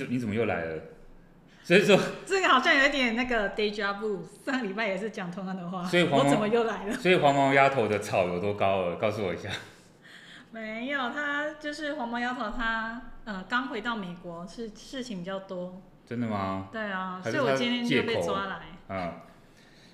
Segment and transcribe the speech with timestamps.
[0.00, 0.82] 怎你怎么又来了？
[1.62, 6.94] 所以说 这个好像有一点那个 deja vu，上个礼拜也是讲同样的话，所以黄毛我怎么又来了？
[6.94, 8.96] 所以黄毛丫头的草有多高了？
[8.96, 9.50] 告诉我一下。
[10.52, 15.82] 没有，他就是黄毛丫头他，呃刚回到美国，是事情比较多。
[16.06, 16.68] 真的吗？
[16.72, 18.60] 对啊，所以我今天就被抓来。
[18.88, 19.12] 嗯，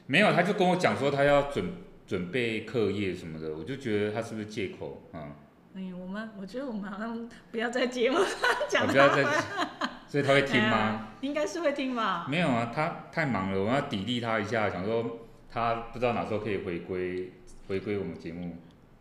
[0.06, 1.74] 没有，他就跟我讲说他要准
[2.06, 5.10] 准备课业什么的，我就觉得他是不是借口？
[5.12, 5.32] 嗯。
[5.74, 8.34] 嗯，我们我觉得我们好像不要在节目上
[8.66, 8.86] 讲。
[8.86, 9.24] 不要再，
[10.16, 10.76] 所以他会听吗？
[10.76, 12.26] 啊、应该是会听吧。
[12.26, 15.18] 没有啊，他太忙了，我们要砥砺他一下，想说
[15.50, 17.34] 他不知道哪时候可以回归
[17.68, 18.56] 回归我们节目。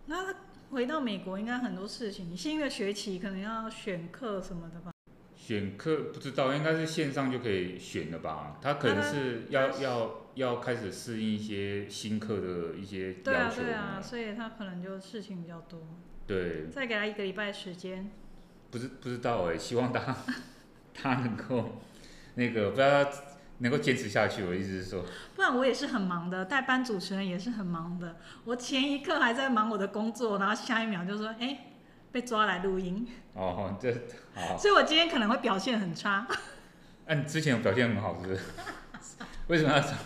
[0.07, 0.39] 那他
[0.71, 4.91] 回到美国应该很多事情，新的学期可能要选课什么的吧？
[5.37, 8.57] 选课不知道，应该是线上就可以选了吧？
[8.61, 13.23] 他可能是要要要开始适应一些新课的一些要求。
[13.23, 15.79] 对啊，对啊，所以他可能就事情比较多。
[16.27, 18.11] 对，再给他一个礼拜时间。
[18.69, 20.13] 不知不知道哎、欸，希望他
[20.99, 21.81] 他能够
[22.35, 23.09] 那个不知道他
[23.59, 24.43] 能够坚持下去。
[24.43, 28.17] 我意思是说，不然我也是很忙的，代班主持人也是很忙的。
[28.45, 31.59] 我前一刻还在忙我的工作，然后下一秒就说，哎、欸，
[32.11, 33.07] 被抓来录音。
[33.33, 33.93] 哦，这
[34.33, 34.57] 好。
[34.57, 36.27] 所以我今天可能会表现很差。
[37.05, 38.41] 嗯、 啊，你之前表现很好，是不是？
[39.47, 39.97] 为什么要这样？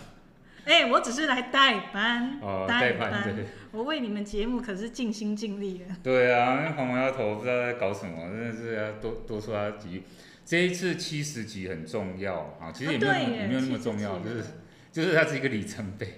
[0.66, 3.46] 哎、欸，我只是来代班，哦、代班，代班对。
[3.72, 5.86] 我为你们节目可是尽心尽力的。
[6.02, 10.04] 对啊，那黄毛丫头不知道在搞什么，真的是要多多说他几句。
[10.50, 14.44] 这一次七十集很重要啊，其实也没有、啊、也没有那么重要，就是
[14.90, 16.12] 就是它是一个里程碑。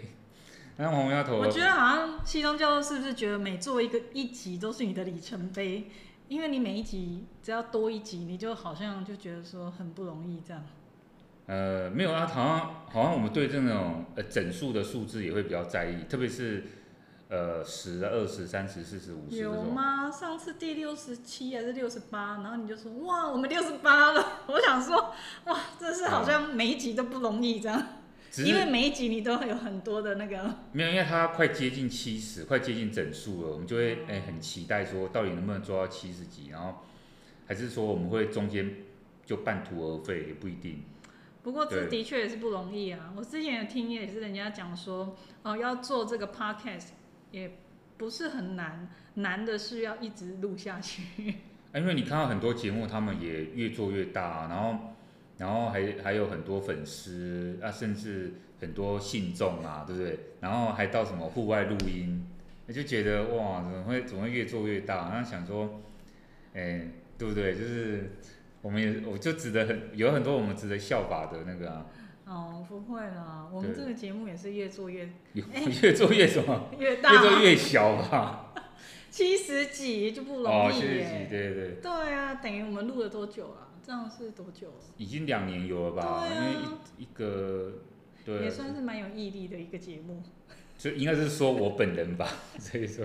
[0.79, 5.85] 那黄毛丫头，我觉得好像西东教授是不是觉得每做一个一集都是你的里程碑？
[6.29, 10.65] 因为你每一集只要多一集，你就好像就觉得说很不容易这样。
[11.45, 16.65] 呃，没有啊，好像好像我们对这种呃整数的数字也会比较在意，特别是
[17.33, 19.39] 呃十、二十、三十、四十、五十。
[19.39, 20.11] 有吗？
[20.11, 24.43] 上次第六十七还是六十八，然后你就说哇，我们六十八了。
[24.49, 25.15] 我想说
[25.47, 27.83] 哇，这是好像每一集都不容易这样，
[28.45, 30.57] 因为每一集你都会有很多的那个。
[30.73, 36.81] 没有，因为它快接近七十，快接近整数了，我们就会哎、欸、很期待说到底能不能做到七十集，然后
[37.47, 38.77] 还是说我们会中间
[39.25, 40.83] 就半途而废也不一定。
[41.43, 43.13] 不过这的确也是不容易啊！
[43.17, 46.89] 我之前有听也是人家讲说，哦，要做这个 podcast
[47.33, 47.51] 也
[47.99, 51.03] 不是很难，难的是要一直录下去。
[51.75, 54.95] 因为你看到很多节目，他们也越做越大，然后，
[55.39, 60.19] 然后还还有很多粉丝啊，甚至很多信众啊，对不对？
[60.41, 62.25] 然后还到什么户外录音，
[62.69, 65.11] 你就觉得哇，怎么会怎么会越做越大？
[65.11, 65.81] 然后想说，
[66.55, 66.87] 哎，
[67.19, 67.57] 对不对？
[67.57, 68.13] 就是。
[68.63, 71.85] 我们也，我就值得很有很多我们值得效法的那个啊。
[72.33, 76.71] 哦，不会啦，我们这个节目也是越做越， 越做越什么？
[76.79, 78.55] 越大，越做越小吧。
[79.11, 80.51] 七十几就不容易耶。
[80.51, 81.69] 哦，七十几，对对。
[81.83, 83.69] 对啊，等于我们录了多久啊？
[83.85, 84.73] 这样是多久？
[84.97, 86.27] 已经两年有了吧？
[86.27, 86.45] 对啊。
[86.45, 87.73] 因为一一个，
[88.25, 88.45] 对。
[88.45, 90.23] 也算是蛮有毅力的一个节目。
[90.79, 92.27] 所以应该是说我本人吧，
[92.59, 93.05] 所以说，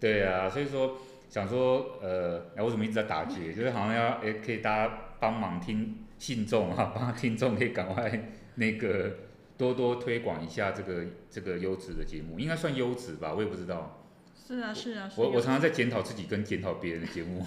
[0.00, 0.98] 对啊，所以说。
[1.30, 3.52] 想说，呃，哎，我怎么一直在打结？
[3.52, 9.14] 就是好像要，哎、欸，可以大家帮忙听信众哈，帮听众可以赶快那个
[9.58, 13.34] 多多推广一下这个这个优质的节目，应该算优质吧？
[13.34, 14.02] 我也不知道。
[14.34, 15.10] 是啊，是啊。
[15.16, 17.44] 我我常常在检讨自己跟检讨别人的节目，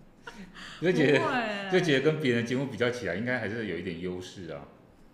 [0.82, 4.68] 就觉得就觉得跟别人的节目比较起来，应该还是有一点优势啊。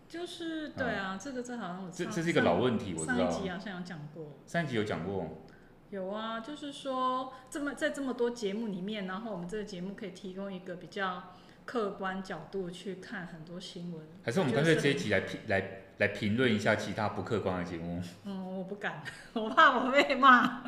[0.09, 3.31] 就是对啊，啊这个这好像我这这是一个老问题，我知道。
[3.31, 4.41] 上一集好像有讲过。
[4.44, 5.44] 上一集有讲过。
[5.91, 14.02] 有啊，就是说这么在这么多节目里面，然后我们这个节目可以提供一个比较客观角度去看很多新闻。
[14.22, 15.64] 还是我们干脆这一集来评来
[15.98, 18.02] 来评论一下其他不客观的节目？
[18.24, 19.02] 嗯，我不敢，
[19.34, 20.62] 我怕我被骂。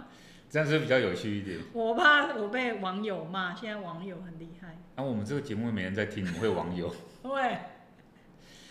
[0.50, 1.58] 这样是，比较有趣一点。
[1.72, 4.78] 我怕我被网友骂，现在网友很厉害。
[4.96, 6.94] 那、啊、我们这个节目没人在听，怎么会网友？
[7.22, 7.58] 对。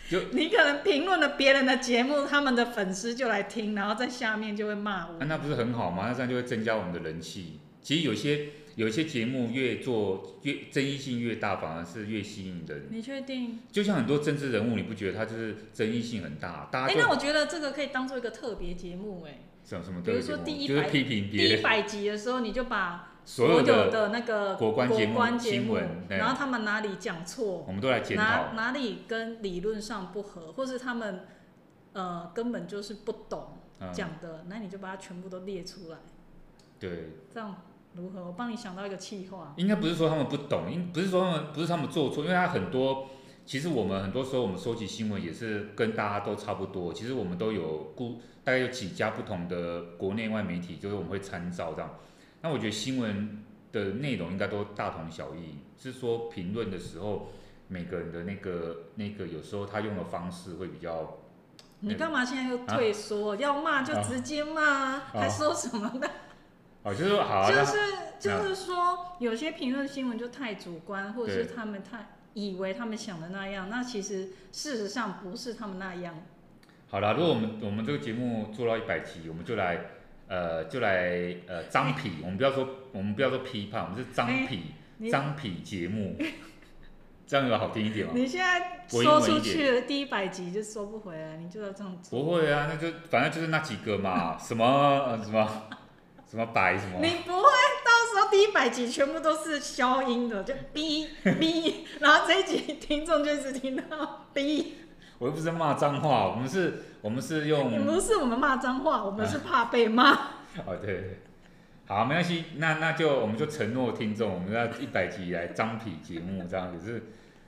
[0.10, 5.14] 就你可能评论了别人的节目，他们的粉丝就来听，然后在下面就会骂我。
[5.14, 6.08] 啊，那不是很好吗？
[6.08, 7.60] 那这样就会增加我们的人气。
[7.82, 12.88] 其实有些有些节目越做越争议性越大，反而是越吸引人。
[12.90, 13.60] 你确定？
[13.72, 16.70] 就像很多政治人物，你不觉得他就是争议性很大？
[16.72, 16.94] 大家。
[16.94, 19.40] 哎、欸，那我觉得这个可以当做一个特别节目，哎。
[19.64, 20.02] 什么什么？
[20.04, 23.10] 比如说第一百、就是、批评第一百集的时候，你就把。
[23.26, 28.24] 所有的那个国关节目、新闻，然后他们哪里讲错，我们都来检讨。
[28.24, 31.22] 哪哪里跟理论上不合，或是他们
[31.94, 33.60] 呃根本就是不懂
[33.94, 36.00] 讲的，嗯，那你就把它全部都列出来。
[36.78, 37.12] 对。
[37.34, 37.64] 这样
[37.96, 38.26] 如何？
[38.26, 39.54] 我帮你想到一个气话。
[39.58, 43.08] 应该不是说他们不懂，应不是说他们不是他们做错，因为他很多，
[43.46, 46.94] 其实我们很多时候我们收集新闻也是跟大家都差不多。
[46.94, 51.96] 其实我们都有顾大概有几家不同的国内外媒体，就是我们会参照这样。
[52.42, 57.28] 那我觉得新闻的内容应该都大同小异，是说评论的时候，
[57.68, 61.18] 每个人的那个那个有时候他用的方式会比较。
[61.80, 63.34] 你干嘛现在又退缩？
[63.34, 66.10] 啊、要骂就直接骂，啊、还说什么的？
[66.84, 67.78] 哦，就是好、啊，就是
[68.20, 76.16] 就是说，有些评论新闻就太主观，或者是他们太以为他们想的那样，那其实事实上不是他们那样。
[76.90, 79.80] 好了，如果我们我们这个节目做到一百集，我们就来
[80.28, 84.74] 呃就来呃张皮，我们不要说我们不要说批判，我们是张皮
[85.10, 86.18] 张皮节目。
[87.26, 88.12] 这样有好听一点吗？
[88.14, 92.12] 你现在说出去了第一百集就收不回来，你就要这样子。
[92.12, 95.50] 不会啊，那就反正就是那几个嘛， 什么呃什么
[96.34, 96.98] 什么白什么。
[97.00, 97.44] 你不会
[97.86, 104.66] 到时候第一百集全部都是消音的，就哔哔，然后这一集听众就只听到哔。
[105.20, 107.72] 我又不是骂脏话，我们是，我们是用。
[107.72, 110.12] 你不是我们骂脏话，我们是怕被骂。
[110.66, 111.20] 哦对。
[111.86, 117.04] 好，没关系，那那就我们就承诺听众，我们要一百集来张皮节目这样子是，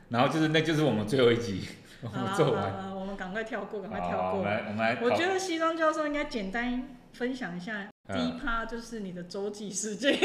[0.09, 1.67] 然后就是那就是我们最后一集，
[2.03, 4.41] 我们做完，我们赶快跳过，赶快跳过。
[4.41, 4.99] 我们来，我们来。
[5.01, 10.19] 我觉得西装教授应该简单分享一下，第一趴就是你的周记事件。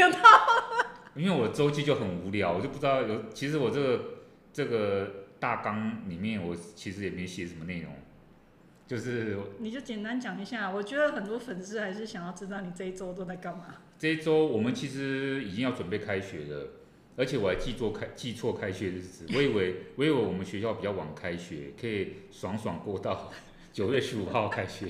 [1.17, 4.05] 因为我周记就很无聊，我就不知道有，其实我这个
[4.53, 5.11] 这个
[5.41, 7.93] 大纲里面，我其实也没写什么内容。
[8.87, 10.71] 就是，你就简单讲一下。
[10.71, 13.77] 我觉得很多粉丝还是想要知道你这一周都在干嘛。
[13.99, 16.69] 这一周我们其实已经要准备开学了，
[17.17, 19.27] 而且我还记错开记错开学日子。
[19.35, 23.33] 我以为 我以为我们学校比较晚开学，可以爽爽过到
[23.73, 24.89] 九月十五号开学。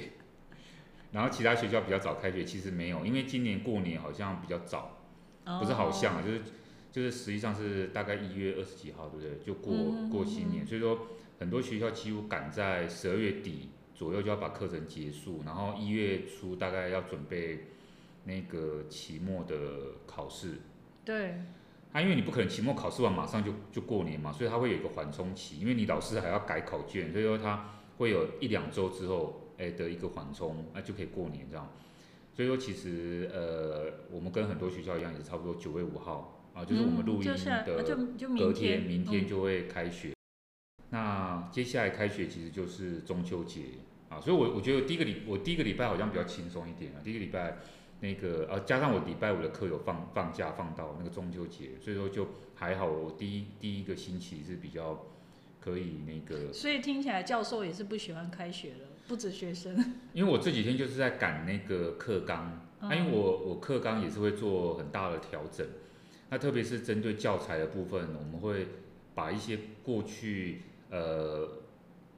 [1.12, 4.98] 然后其他学校比较早开学，其实没有，因为今年过年好像比较早，
[5.58, 6.40] 不是好像啊，就是
[6.90, 9.44] 就是实际上是大概一月二十几号，对不对？
[9.44, 9.74] 就过
[10.10, 11.06] 过新年，所以说
[11.38, 13.70] 很多学校几乎赶在十二月底。
[13.92, 17.66] 左右就要把课程结束，然后一月初大概要准备
[18.24, 19.56] 那个期末的
[20.06, 20.52] 考试。
[21.04, 21.34] 对。
[21.92, 31.70] 啊，因为你不可能期末考试完马上就就过年嘛，所以它会有一个缓冲期，因为你老师还要改考卷，所以说它会有一两周之后，哎的一个缓冲，那就可以过年这样。
[32.34, 37.64] 所以说其实呃，我们跟很多学校一样，也是差不多九月五号啊，就是我们录音的
[38.38, 40.14] 隔天，明天就会开学。
[40.88, 43.64] 那接下来开学其实就是中秋节。
[44.10, 46.98] 啊，所以我，我我觉得第一个礼，我第一个礼拜好像比较轻松一点啊。
[47.04, 47.58] 第一个礼拜，
[48.00, 52.26] 那个呃，加上我礼拜五的课有放放假，放到那个中秋节，所以说就
[52.56, 52.86] 还好。
[52.90, 55.06] 我第一第一个星期是比较
[55.60, 56.52] 可以那个。
[56.52, 59.74] 所以听起来教授也是不喜欢开学了，不止学生。
[60.12, 65.66] 因为我这几天就是在赶那个课纲，那、嗯啊、因为我我课纲也是会做很大的调整，
[66.28, 68.68] 那特别是针对教材的部分，我们会
[69.16, 71.56] 把一些过去呃。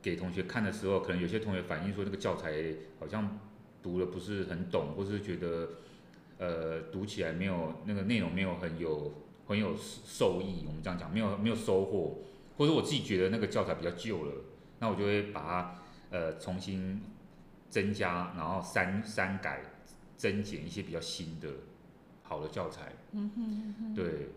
[0.03, 3.39] 给同学看的时候，可能有些同学反映说，那个教材好像
[3.85, 5.69] 读了不是很懂，或是觉得
[6.39, 9.15] 呃读起来没有那个内容没有很有
[9.47, 10.65] 很有受益。
[10.67, 12.19] 我们这样讲，没有没有收获，
[12.59, 14.33] 或者我自己觉得那个教材比较旧了，
[14.81, 15.82] 那我就会把它
[16.13, 17.03] 呃重新
[17.69, 19.63] 增加，然后删删改、
[20.17, 21.49] 增减一些比较新的
[22.23, 22.93] 好的教材。
[23.11, 23.95] 嗯哼嗯哼。
[23.97, 24.29] 对，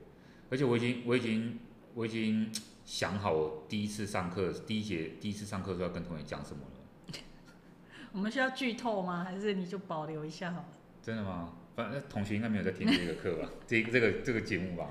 [0.50, 1.60] 而且我已经我已经
[1.94, 2.52] 我已经。
[2.86, 7.18] 想好我第一次上课，第一节第一次上课时候要跟同学讲什么了。
[8.14, 9.24] 我们需要剧透吗？
[9.24, 10.68] 还是你就保留一下好了？
[11.02, 11.56] 真的吗？
[11.76, 13.50] 反正同学应该没有在听这个课吧？
[13.66, 14.88] 这这个这个节目吧？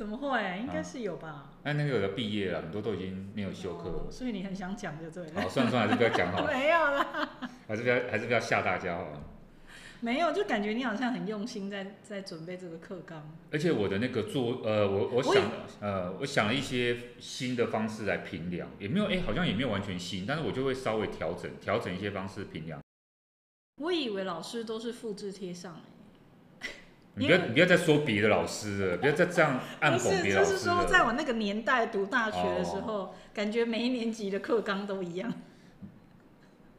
[0.00, 0.58] 怎么会？
[0.58, 1.50] 应该是有吧？
[1.62, 4.10] 那、啊、那个有的毕业了，很多都已经没有修课了、哦。
[4.10, 5.42] 所以你很想讲就对了。
[5.42, 6.46] 好，算了算了，还是不要讲好了。
[6.56, 7.28] 没有啦。
[7.68, 9.22] 还是不要还是不要吓大家好了。
[10.00, 13.30] 没有，就感觉你好像很用心在在准备这个课纲。
[13.52, 15.42] 而且我的那个做呃，我我想
[15.82, 22.80] 呃，我想了一些新的方式来评量，也没有哎，好像也没有完全新，但是我就会稍微调整调整一些方式评量。
[23.82, 25.82] 我以为老师都是复制贴上
[27.20, 30.58] 你不要你不要再说别的老师了，不要再这样暗讽别的老师了。
[30.58, 35.32] 就是说，在我那个年代读大学的时候，哦、感觉每一年级的课纲都一样。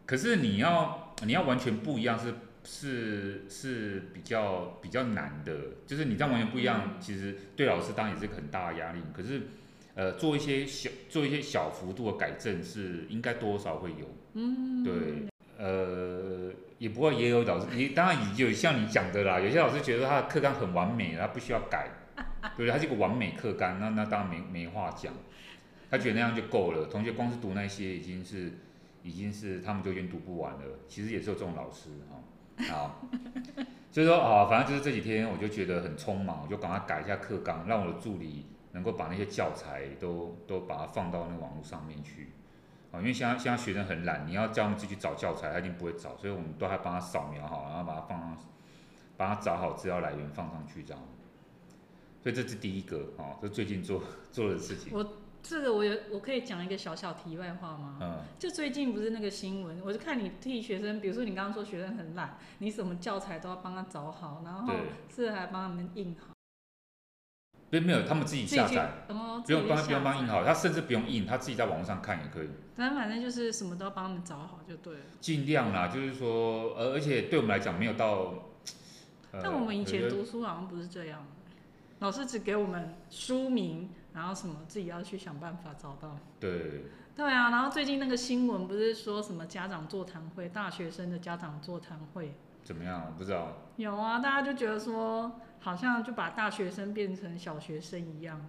[0.05, 2.33] 可是你要你要完全不一样是。
[2.63, 5.51] 是是比较比较难的，
[5.87, 8.99] 就是你这样完全不一样，其实对老师当然也是个很大的压力。
[9.11, 9.41] 可是，
[9.95, 14.93] 呃，做一些小做一些小幅度的改正是应该多少会有，嗯，对，
[15.61, 21.87] 呃，也不过也有老师，你当然也有像你讲的啦，有些老师觉得他的课纲很完美，他不需要改，
[22.57, 25.13] 对，他是一个完美课纲，那那当然没没话讲，
[25.91, 28.53] 他觉得那样就够了，同学光是读那些已经是
[29.03, 32.17] 已经是他们就已经读不完了，其实也是有这种老师哈。
[32.73, 33.01] 好，
[33.91, 42.31] 所以说啊，反正就是这几天我就觉得很匆忙，我就赶快改一下课纲，让我的助理能够把那些教材都都把它放到那个网络上面去。
[42.91, 48.37] 啊，因为现在现在学生很懒，你要叫他们自己找教材，他一定不会找，所以我们都还帮他扫描好，然后把它放上，
[49.15, 51.01] 帮他找好资料来源放上去这样。
[52.21, 54.91] 所以这是第一个啊，这最近做做的事情。
[54.93, 57.97] 我这个我有，我可以讲一个小小题外话吗？
[58.01, 58.19] 嗯。
[58.37, 64.73] 就最近不是那个新闻，我就看你替学生，比如说你刚刚说学生很懒，你什么教材都要帮他找好，然后
[65.09, 66.30] 是还帮他们印好。
[67.71, 69.13] 对，没有，他们自己下载，不
[69.53, 72.49] 用帮，不用帮印好，他甚至不用印，他自己在网络上看也可以。
[72.75, 74.99] 但反正就是什么都要帮他们找好就对了。
[75.21, 78.33] 尽量啦，就是说，而而且对我们来讲没有到。
[79.31, 81.25] 但我们以前读书好像不是这样，
[81.99, 86.17] 老师只给我们书名，然后什么自己要去想办法找到。
[86.41, 86.83] 对。
[87.15, 92.33] 对啊，然后最近那个新闻不是说什么家长座谈会，大学生的家长座谈会。
[92.65, 93.05] 怎么样？
[93.05, 93.59] 我不知道。
[93.77, 95.39] 有啊，大家就觉得说。
[95.61, 98.45] 好像就把大学生变成小学生一样。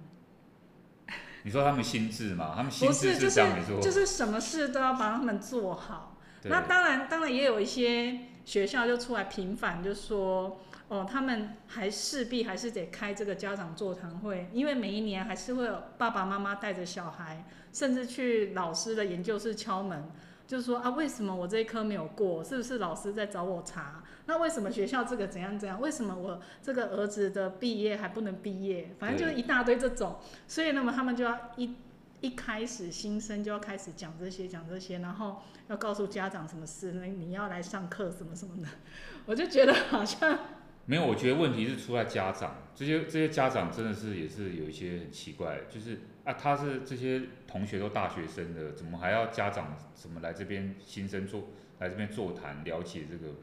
[1.45, 2.53] 你说他们心智嘛？
[2.57, 3.81] 他们心智是这样没错。
[3.81, 6.17] 就是什么事都要把他们做好。
[6.45, 20.11] 那当然，当然也有一些学校就出来平反，就说哦，他们还势必还是得开这个家长座谈会，因为每一年还是会有爸爸妈妈带着小孩，甚至去老师的研究室敲门。
[20.47, 22.43] 就是说啊，为什么我这一科没有过？
[22.45, 24.02] 是不是老师在找我查？
[24.27, 25.81] 那为什么学校这个怎样怎样？
[25.81, 28.91] 为什么我这个儿子的毕业还不能毕业？
[28.99, 30.19] 反正就是一大堆这种。
[30.47, 31.75] 所以那么他们就要一
[32.21, 38.69] 一开始新生就要开始讲这些讲这些，然后要告诉家长什么事，那你要来上课什么什么的。
[39.27, 40.39] 我就觉得好像
[40.87, 46.01] 没有，我觉得问题是出在家长，这些这些家长真的是也是有一些很奇怪，就是。
[46.25, 51.49] 啊，他是这些同学都大学生的，怎么还要家长怎么来这边新生座
[51.81, 53.35] 来这边座谈了解这个？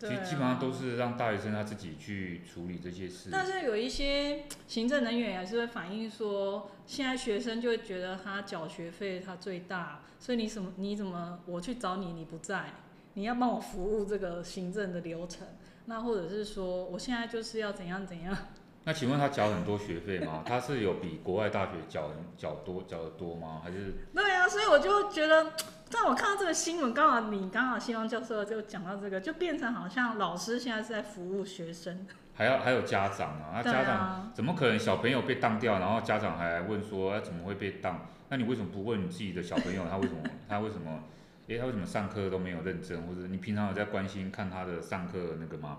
[0.00, 3.30] 其实基本上都是让大学生他自己去处理这些事。
[3.32, 12.74] 但是有一些行政人员还是会反映说，现在学生就会觉得他缴学费他最大，所以你什么你怎么我去找你你不在，
[13.14, 15.46] 你要帮我服务这个行政的流程，
[15.86, 18.36] 那或者是说我现在就是要怎样怎样。
[18.84, 20.42] 那请问他缴很多学费吗？
[20.46, 23.60] 他是有比国外大学缴缴多缴得多吗？
[23.62, 23.92] 还是？
[24.14, 25.52] 对啊，所以我就觉得，
[25.90, 38.06] 但我看到这个新闻，刚好你刚好希望教授就讲到这个，就变成好像老师现在是在服务学生，还要还有家长啊，那家长怎么可能小朋友被当掉，然后家长还来问说，哎，怎么会被当？
[38.28, 41.02] 那你为什么不问你自己的小朋友，他为什么 他为什么，
[41.48, 45.78] 哎，他为什么上课都没有认真，或者你平常有在关心看他的上课那个吗？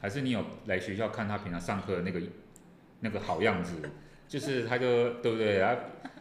[0.00, 2.20] 还是你有来学校看他平常上课的那个？
[3.00, 3.82] 那个好样子，
[4.26, 5.76] 就是他就对不对啊？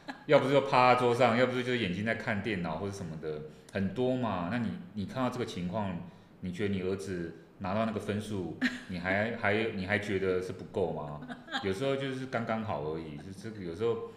[0.27, 4.49] 要不是就趴在桌上，要不是就是眼睛在看电脑或者什么的，很多嘛。
[4.51, 5.95] 那你你看到这个情况，
[6.41, 8.57] 你觉得你儿子拿到那个分数，
[8.89, 11.27] 你还 还你还觉得是不够吗？
[11.63, 14.11] 有时候就是刚刚好而已，就这个有时候。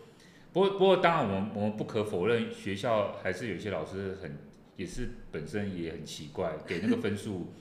[0.53, 4.39] 不过不过当然我们我们不可否认，学校还是有些老师很
[4.77, 7.53] 也是本身也很奇怪，给那个分数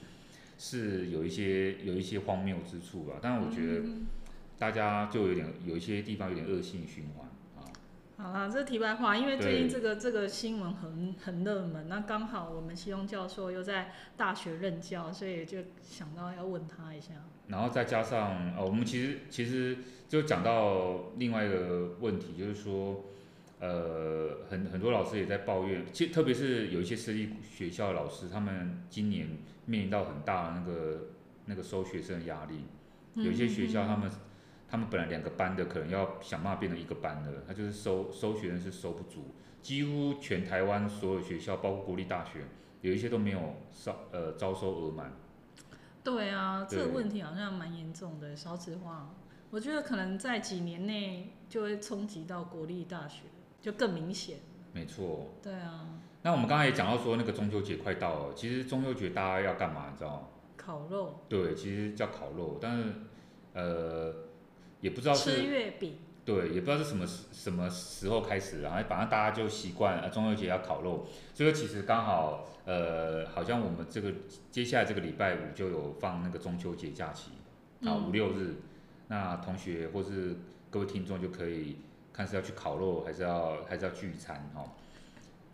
[0.56, 3.16] 是有一些 有一些荒谬之处吧。
[3.20, 3.82] 但是我觉得。
[4.58, 7.35] 大家就有点有一些地方有点恶性循环啊。
[8.18, 17.12] 好啦，这是题外话，因为最近这个这个新闻很很热门，那刚好我们希望教授又在大学任教，所以就想到要问他一下。
[17.48, 19.76] 然后再加上呃，我们其实其实
[20.08, 23.04] 就讲到另外一个问题，就是说
[23.60, 29.28] 呃，很很多老师也在抱怨，其实特别是有一些私立学校的老师，他们今年
[29.66, 31.08] 面临到很大的那个
[31.44, 32.64] 那个收学生的压力，
[33.22, 34.10] 有一些学校他们。
[34.68, 42.40] 他们本来两个班的，可能要想办法变成一个班的，他就是收收学生是收不足，几乎全台湾所有学校，包括国立大学，
[42.80, 45.12] 有一些都没有招呃招收额满。
[46.02, 48.34] 对啊，这个问题好像蛮严重的。
[48.34, 49.14] 少子化，
[49.50, 53.22] 我觉得可能在几年内就会冲击到国立大学，
[53.60, 54.38] 就更明显。
[54.72, 55.28] 没错。
[55.42, 56.00] 对啊。
[56.22, 59.90] 那我们刚才也讲到说，那个中秋节快到了，其实中秋节大家要干嘛？
[59.92, 60.28] 你知道吗？
[60.56, 61.20] 烤肉。
[61.28, 62.92] 对，其实叫烤肉，但是
[63.54, 64.25] 呃。
[64.80, 74.12] 也不知道是吃月饼，对，也不知道是什么什么时候开始，然后反正大家就习惯，啊，中秋节要烤肉，所以其实刚好，呃，好像我们这个
[74.50, 77.30] 接下来这个礼拜五就有放那个中秋节假期，
[77.84, 78.56] 啊，五六日，
[79.08, 80.36] 那同学或是
[80.68, 81.78] 各位听众就可以
[82.12, 84.64] 看是要去烤肉，还是要还是要聚餐哈，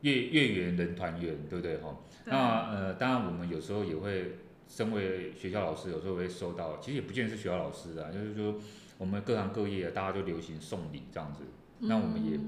[0.00, 1.96] 月月圆人团圆，对不对哈？
[2.24, 8.54] 那呃，当然我们有时候也会，身为学校老师，有时候会收到，其实也不见得是学校老师啊，就是说。
[9.02, 11.42] 我们各行各业大家都流行送礼这样子，
[11.80, 12.38] 那我们也，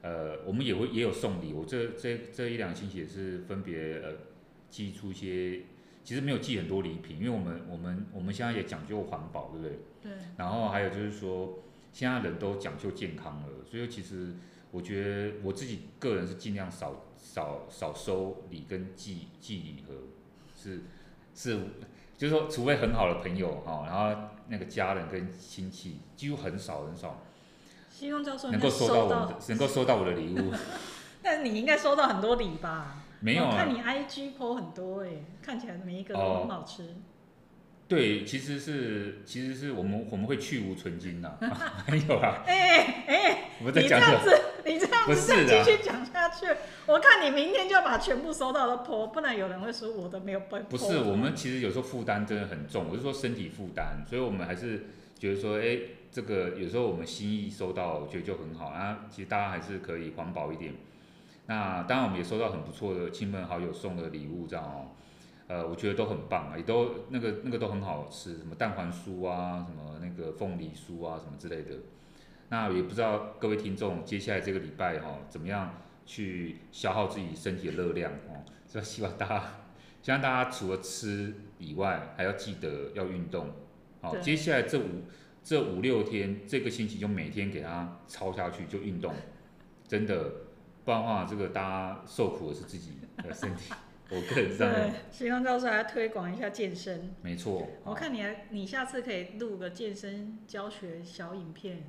[0.00, 1.52] 呃，我们也会也有送礼。
[1.52, 4.14] 我这这这一两星期也是分别呃
[4.70, 5.64] 寄出一些，
[6.02, 9.78] 其实没有寄很多礼品，因为我们我们我们现在也讲究环保，对不对？
[10.02, 10.12] 对。
[10.38, 11.58] 然后还有就是说，
[11.92, 14.32] 现在人都讲究健康了，所以其实
[14.70, 19.92] 我觉得我自己个人是尽量少少少收礼跟寄寄礼盒，
[20.56, 20.80] 是
[21.34, 21.58] 是。
[22.18, 27.22] 就是说，除非很好的朋友哈，然后那个家人跟亲戚几乎很少很少。
[27.90, 30.52] 希望教授能够收到我的，能够收到我的礼物。
[31.22, 33.04] 但你应该收到很多礼吧？
[33.20, 35.10] 没有啊，看你 IG po 很多哎，
[35.42, 36.82] 看起来每一个都很好吃。
[36.82, 36.86] 哦
[37.88, 46.46] 对，其实是，其实是我们我们会去芜存菁的， 还有啊，哎哎，你这样子，你这样子再继续讲下去，
[46.86, 50.60] 我看你明天就要把全部收到的破，不然有人会说我的没有被。
[50.68, 54.84] 不是，我们其实有时候负担真的很重，我是说身体负担，所以我们还是
[55.18, 55.78] 觉得说，哎，
[56.12, 59.06] 这个有时候我们心意收到，我觉得就很好啊。
[59.08, 60.74] 其实大家还是可以环保一点。
[61.46, 64.92] 那当然，我们也收到很不错的亲朋好友送的礼物，这样哦。
[65.48, 71.74] 呃，我觉得都很棒啊，也都那个那个都很好吃，什么蛋黄酥啊，什么那个凤梨酥啊，什么之类的。
[72.50, 78.44] 那也不知道各位听众接下来这个礼拜哈、哦，怎么样去消耗自己身体的热量哦？
[78.66, 79.44] 所以希望大家，
[80.02, 83.50] 希望大家除了吃以外，还要记得要运动。
[84.02, 85.04] 好、哦，接下来这五
[85.42, 89.14] 这五六天，这个星期就每天给它操下去，就运动，
[89.86, 90.30] 真的，
[90.84, 93.72] 不然的话，这个大家受苦的是自己的身体。
[94.10, 97.14] 我个人对，希望到时候还要推广一下健身。
[97.22, 97.68] 没错。
[97.84, 101.84] 我看你还，你下次可以录个健身教学小影片，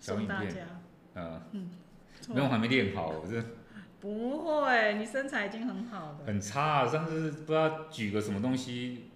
[0.00, 0.66] 小影片送大家。
[1.14, 1.70] 呃、嗯。
[2.28, 3.42] 没有，我还没练好，我这。
[4.00, 6.20] 不会，你身材已经很好了。
[6.26, 9.10] 很差啊，上次不知道举个什么东西，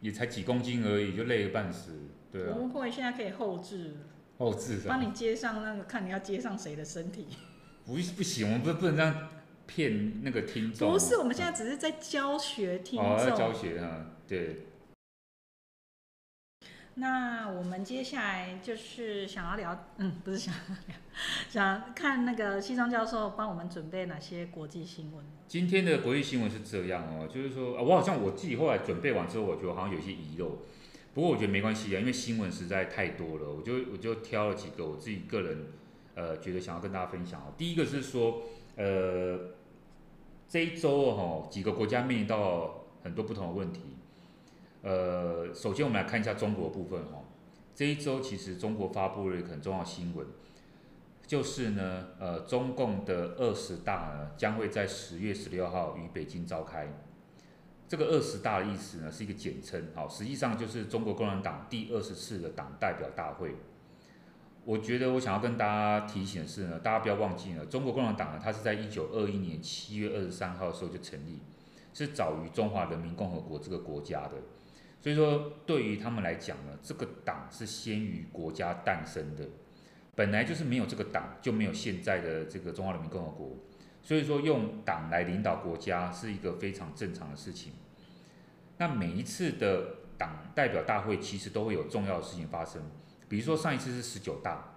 [0.00, 2.08] 也才几公斤而已，就累个半死。
[2.32, 2.54] 对啊。
[2.54, 3.96] 不会，现在可以后置。
[4.38, 4.80] 后置。
[4.88, 7.28] 帮你接上那个，看你要接上谁的身体。
[7.84, 9.28] 不，不行，我们不不能这样。
[9.74, 10.92] 骗那个听众？
[10.92, 13.16] 不是，我们现在只是在教学听众。
[13.16, 14.66] 哦，教学啊，对。
[16.94, 20.96] 那我们接下来就是想要聊，嗯，不是想要聊，
[21.48, 25.24] 想看那个西装教授帮我们准备哪些国际新闻。
[25.48, 30.58] 今天的国际新闻是这样哦，就是说，啊，我好像我自己后来准备完之后，我觉得好像有些遗漏，
[31.14, 35.68] 不过我觉得没关系啊，因为新闻实在太多了，我就我就挑了几个我自己个人
[36.14, 37.54] 呃觉得想要跟大家分享哦。
[37.56, 38.42] 第一个是说，
[38.76, 39.61] 呃。
[40.52, 43.96] 这一周哦，几个国家面临到很多不同的问题。
[44.82, 47.24] 呃，首先我们来看一下中国部分哦。
[47.74, 50.26] 这一周其实中国发布了一个很重要新闻，
[51.26, 56.86] 就是呢，呃，中共的二十大呢将会在十月十六号于北京召开。
[57.88, 63.56] 这个二十大的意思呢是一个简称，好，实际上就是中国共产党第二十次的党代表大会。
[64.64, 71.40] 我觉得我想要跟大家提醒的是呢，大家不要忘记了，中国共产党呢，它是在一九二一年七月二十三号的时候就成立，
[71.92, 74.34] 是早于中华人民共和国这个国家的。
[75.00, 79.44] 所以说，对于他们来讲呢，这个党是先于国家诞生的，
[80.14, 83.56] 本来就是没有这个党，就没有现在的这个中华人民共和国。
[84.00, 87.72] 所以说，用党来领导国家是一个非常正常的事情。
[88.78, 92.80] 那每一次的党代表大会，其实都会有重要的事情发生。
[93.32, 94.74] 比如说上一次是十九大，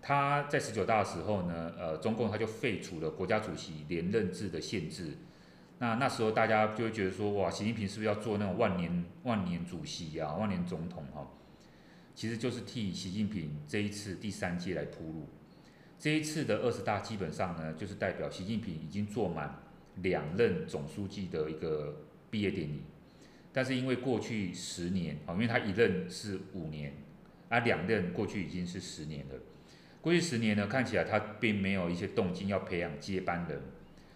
[0.00, 5.16] 他在十九大的时候呢，呃，中共他就废除了国家主席连任制的限制。
[5.80, 11.28] 那那时候大家就会觉得说，哇，习近平是不是要做那种万年万年主席呀、啊，万年总统哈？
[12.14, 15.28] 其实就是替习近平这一次第三届来铺路。
[15.98, 19.60] 这一次的二十大基本上呢，就是代表习近平已经做满
[19.96, 21.96] 两任总书记的一个
[22.30, 22.84] 毕业典礼。
[23.52, 26.92] 但是因为过去十年啊，因为他一任是五年。
[27.48, 29.34] 啊，两任过去已经是十年了。
[30.00, 33.60] 过去十年呢，看起来他并没有一些动静要培养接班人，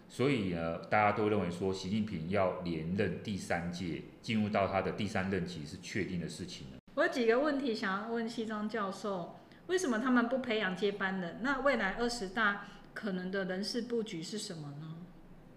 [0.09, 6.79] 所以呢，大家都认为说习近平要连任第三届，进入到他的第三任期是确定的事情了。
[6.95, 11.41] 我有几个问题想要问西装教授：为什么他们不培养接班人？
[11.43, 14.97] 那未来二十大可能的人事布局是什么呢？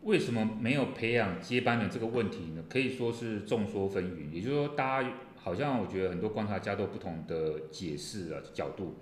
[0.03, 2.63] 为什么没有培养接班人这个问题呢？
[2.69, 5.09] 可以说是众说纷纭，也就是说，大家。
[5.45, 8.95] 好像我觉得很多观察家都有不同的解释啊角度，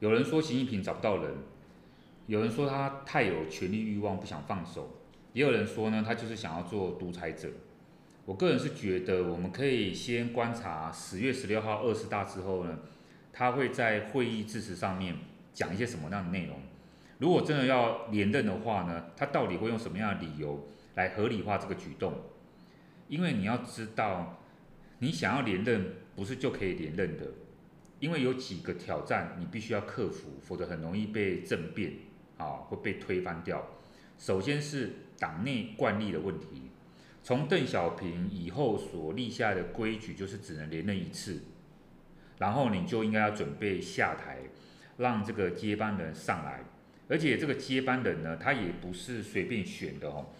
[0.00, 1.32] 有人说习近平找不到人，
[2.26, 4.98] 有人说他太有权力欲望不想放手，
[5.32, 7.48] 也有人说呢他就是想要做独裁者。
[8.24, 12.80] 我个人是觉得我们可以先观察十月十六号二十大之后呢，
[13.32, 15.14] 他会在会议致辞上面
[15.54, 16.58] 讲一些什么样的内容。
[17.18, 22.12] 如果真的要连任的话呢，他到底会用什么样的理由来合理化这个举动？
[23.06, 24.42] 因为你要知道。
[24.98, 27.26] 你想要连任，不是就可以连任的，
[28.00, 31.92] 因为有几个挑战你必须要克服，否则很容易被政变
[32.38, 33.66] 啊，会被推翻掉。
[34.16, 36.70] 首先是党内惯例的问题，
[37.22, 41.42] 从邓小平以后所立下的规矩就是只能连任一次，
[42.38, 44.38] 然后你就应该要准备下台，
[44.96, 46.64] 让这个接班人上来，
[47.08, 50.30] 而且这个接班人呢，他也不是随便选的哦。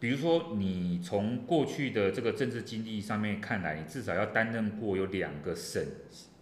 [0.00, 5.84] 比如说你从过去的这个政治经历上面看来，你至少要担任过有两个省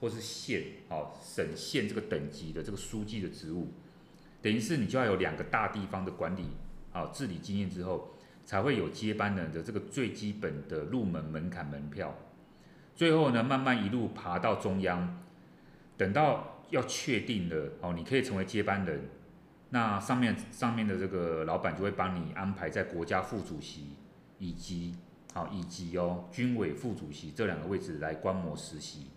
[0.01, 3.73] 或是县，哦，省县这个等级的这个书记的职务，
[4.41, 6.45] 等于是你就要有两个大地方的管理，
[6.93, 12.17] 啊，治理经验之后，才会有接班人的这个最基本的入门门槛门票。
[12.95, 15.21] 最后呢，慢慢一路爬到中央，
[15.97, 19.01] 等到要确定了哦，你可以成为接班人，
[19.71, 23.91] 那上面上面的这个老板就会帮你安排在国家副主席
[24.39, 24.95] 以及
[25.35, 29.09] 好以及哦军委副主席这两个位置来观摩实习，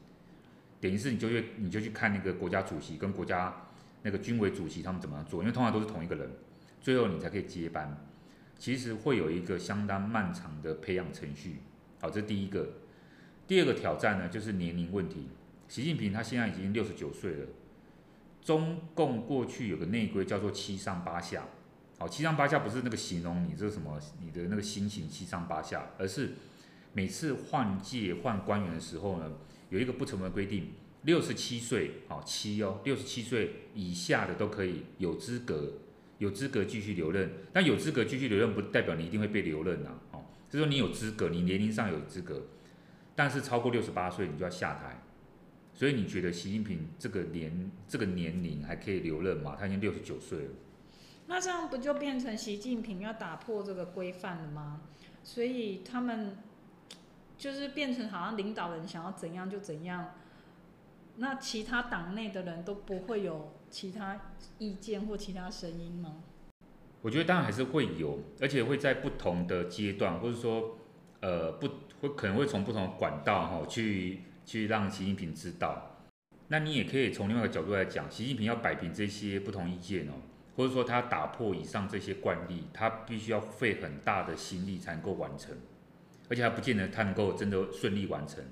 [0.81, 3.55] 等于是你就去你就去看那个国家主席跟国家
[4.03, 6.29] 那个军委主席他们怎么样做，因为通常都是同一个人，
[6.81, 8.05] 最后你才可以接班，
[8.57, 11.61] 其实会有一个相当漫长的培养程序，
[12.01, 12.67] 好，这是第一个。
[13.47, 15.29] 第二个挑战呢，就是年龄问题。
[15.67, 17.47] 习近平他现在已经六十九岁了。
[18.43, 21.45] 中共过去有个内规叫做七上八下，
[21.99, 26.31] 好，七上八下不是那个形容你这什么你的那个心情七上八下，而是
[26.93, 29.31] 每次换届换官员的时候呢，
[29.69, 30.71] 有一个不成文规定，
[31.03, 35.73] 六十七岁，好七哦，六十七岁以下的都可以有资格
[36.17, 37.31] 有资格继续留任。
[37.53, 42.47] 但有资格继续留任不代表你一定会被留任呐，哦，就说你有资格，你年龄上有资格。
[43.15, 45.00] 但是超过六十八岁，你就要下台。
[45.73, 49.55] 所以你觉得习近平这个年这个年龄还可以留任吗？
[49.59, 50.51] 他已经六十九岁了。
[51.27, 54.81] 那这样不就变成习近平要打破这个规范了吗？
[55.23, 56.37] 所以他们
[57.37, 60.13] 就是变成好像领导人想要怎样就怎样。
[61.17, 64.19] 那其他党内的人都不会有其他
[64.59, 66.23] 意见或其他声音吗？
[67.01, 70.77] 我觉得当然还是会有，而且会在不同的阶段，或者说
[71.21, 71.67] 呃不。
[72.01, 75.95] 会可能会从不同的管道哈去去让习近平知道，
[76.49, 80.11] 那你也可以从另外一个角度来讲，习近平要摆平这些不同意见哦，
[80.57, 85.55] 或者说他打破以上这些惯例，他必须要费很大的心力才能够完成，
[86.27, 88.43] 而且还不见得他能够真的顺利完成。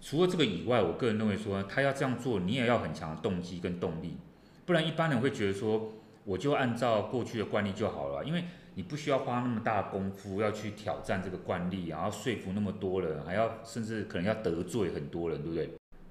[0.00, 4.16] 除了这个以外，我个人认为说他要这样做，你也要很强的动机跟动力，
[4.64, 5.92] 不然一般人会觉得说
[6.24, 8.42] 我就按照过去的惯例就好了，因为。
[8.74, 15.70] 你不需要花那么大功夫要去挑战这个惯例，然后说服那么多人，还要甚至可能要得罪很多人，对不对？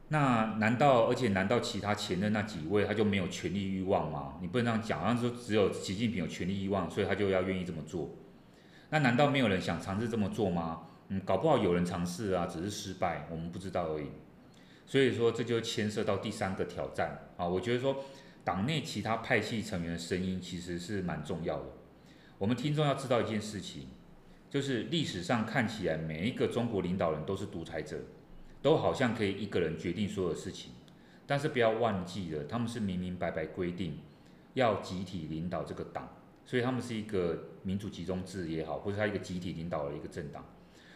[0.10, 4.34] 那难道而且难道其他前任那几位他就没有权力欲望吗？
[4.42, 8.10] 你不能这样讲，好像说只有习近平有权力欲望，所以他就要愿意这么做。
[8.90, 10.82] 那难道没有人想尝试这么做吗？
[11.08, 14.08] 嗯，搞不好有人尝试啊，只是失败，我们不知道而已。
[14.86, 18.04] 所以说这就牵涉到第三个挑战啊，我觉得说
[18.44, 21.66] 党内其他派系成员的声音其实是蛮重要的。
[22.42, 23.84] 我们听众要知道一件事情，
[24.50, 28.00] 就是历史上看起来每一个中国领导人都是独裁者，
[28.64, 30.72] 都好像可以一个人决定所有事情。
[31.28, 34.00] 但是不要忘记了，他们是明明白白规定
[34.56, 40.44] 要集体领导这个党，所以他们是一个民主集中制也好，或者他一个集体领导的一个政党。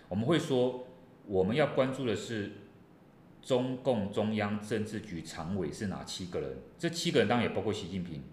[0.10, 0.88] 我们会说，
[1.28, 2.54] 我们要关注的是
[3.44, 6.58] 中共中央政治局常委是哪七个人？
[6.80, 8.24] 这七个人当然也包括习近平。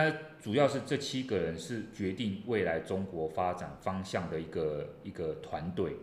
[0.00, 5.96] 但主要是这七个人是决定未来中国发展方向的一个一个团队，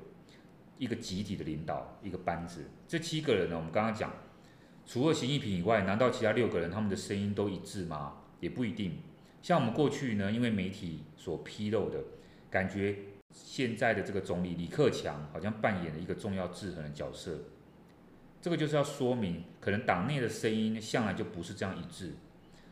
[0.78, 2.66] 一个集体的领导，一个班子。
[2.90, 4.12] 这七个人呢，我们刚刚讲，
[4.86, 8.18] 除了习近平以外，难道其他六个人他们的声音都一致吗？
[8.42, 8.98] 也不一定。
[9.42, 12.04] 像我们过去呢，因为媒体所披露的，
[12.52, 12.98] 感觉
[13.32, 17.40] 现在的这个总理李克强好像扮演了一个重要制衡的角色。
[18.42, 22.14] 这个就是要说明，可能党内的声音向来就不是这样一致。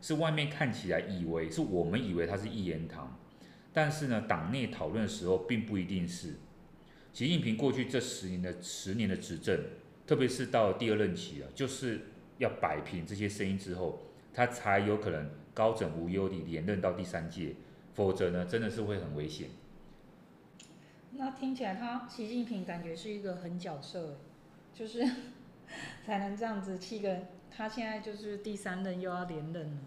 [0.04, 3.18] 是外面看起来以为是我们以为他是一言堂，
[3.72, 6.34] 但是呢，党内讨论的时候并不一定是。
[7.14, 9.58] 习近平过去这十年的十年的执政，
[10.06, 12.02] 特别是到第二任期啊，就是
[12.38, 14.02] 要摆平这些声音之后，
[14.34, 17.56] 他才有可能高枕无忧地连任到第三届，
[17.94, 19.52] 否则呢，真的是会很危险。
[21.12, 24.20] 那听起来他习近平感觉是一个狠角色，
[24.74, 25.10] 就是
[26.06, 27.20] 才能这样子七个。
[27.56, 29.82] 他现在就是第三任又要连任了，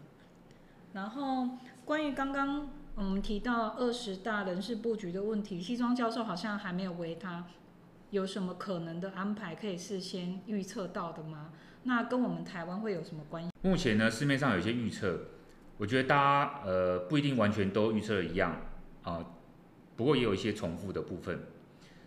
[0.92, 1.48] 然后
[1.84, 7.46] 关于刚刚我们提到二十大人事布局的问题，西装教授好像还没有回他
[8.10, 11.52] 有什么可能的安排可以事先预测到的吗？
[11.82, 13.50] 那跟我们台湾会有什么关系？
[13.62, 15.20] 目前呢，市面上有一些预测，
[15.76, 18.56] 我觉得大家呃不一定完全都预测一样
[19.02, 19.24] 啊，
[19.96, 21.40] 不过也有一些重复的部分，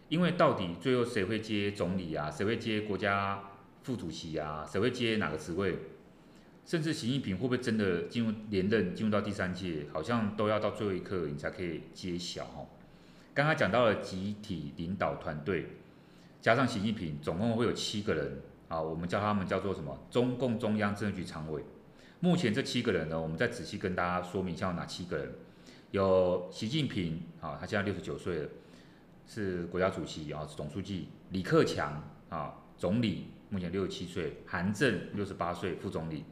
[0.08, 2.32] 因为到底最后谁会接总理啊？
[2.32, 3.44] 谁会接国家？
[3.82, 5.80] 副主席啊，谁会接哪个职位？
[6.70, 12.68] 甚至习近平会不会真的进入连任，进入到第三届，好像都要到最后一刻你才可以揭晓哦。
[13.34, 15.66] 刚刚讲到了集体领导团队，
[16.40, 19.98] 加上习近平，总共会有七个人啊，我们叫他们叫做什么？
[20.12, 21.64] 中共中央政治局常委。
[22.20, 25.34] 目前这七个人呢，我们再仔细跟大家说明一下有哪七个人。
[25.90, 28.50] 有习近平啊，他现在六十九岁了，
[29.26, 31.08] 是国家主席啊，总书记。
[31.32, 34.44] 李克强啊，总理，目前六十七岁。
[34.46, 36.24] 韩正六十八岁，副总理。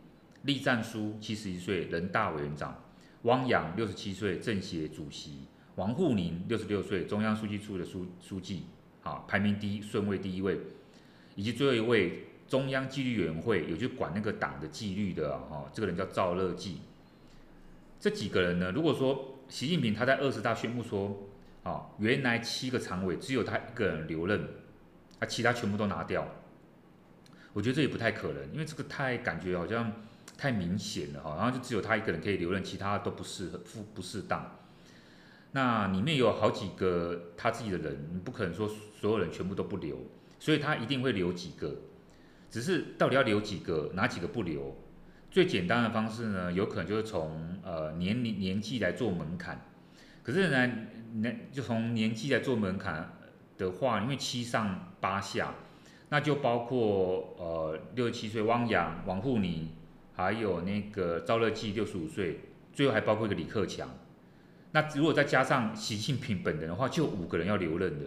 [0.48, 2.82] 栗战书七十一岁，人大委员长。
[3.24, 5.42] 汪洋六十七岁，政协主席。
[5.76, 8.64] 王沪宁六十六岁，中央书记处的书书记，
[9.04, 10.58] 啊，排名第一，顺位第一位。
[11.36, 16.78] 以及最后一位，中央纪律委员会有去管那个党的纪律的啊，这个人叫赵乐际。
[18.00, 21.28] 这几个人呢，如果说习近平他在二十大宣布说，
[21.64, 24.48] 啊，原来七个常委只有他一个人留任，
[25.20, 26.26] 啊，其他全部都拿掉，
[27.52, 29.92] 我觉得这也不太可能，因为这个太感觉好像
[30.38, 34.58] 太明显了哈，然后就只有他一个人可以留任，其他都不适合，不不适当。
[35.52, 38.70] 那里面有好几个他自己的人，你不可能说
[39.00, 39.98] 所有人全部都不留，
[40.40, 41.76] 所以他一定会留几个。
[42.50, 44.76] 只是到底要留几个，哪几个不留？
[45.30, 49.60] 最简单的方式呢，有可能就是从呃年龄年纪来做门槛。
[50.24, 50.74] 可是呢，
[51.16, 53.14] 那就从年纪来做门槛
[53.58, 55.56] 的话，因为七上八下，
[56.10, 59.70] 那就包括呃六十七岁汪洋、王沪宁，
[60.18, 62.40] 还有那个赵乐际六十五岁，
[62.74, 63.88] 最后还包括一个李克强。
[64.72, 68.06] 那如果再加上习近平本人的话，就五个人要留任的，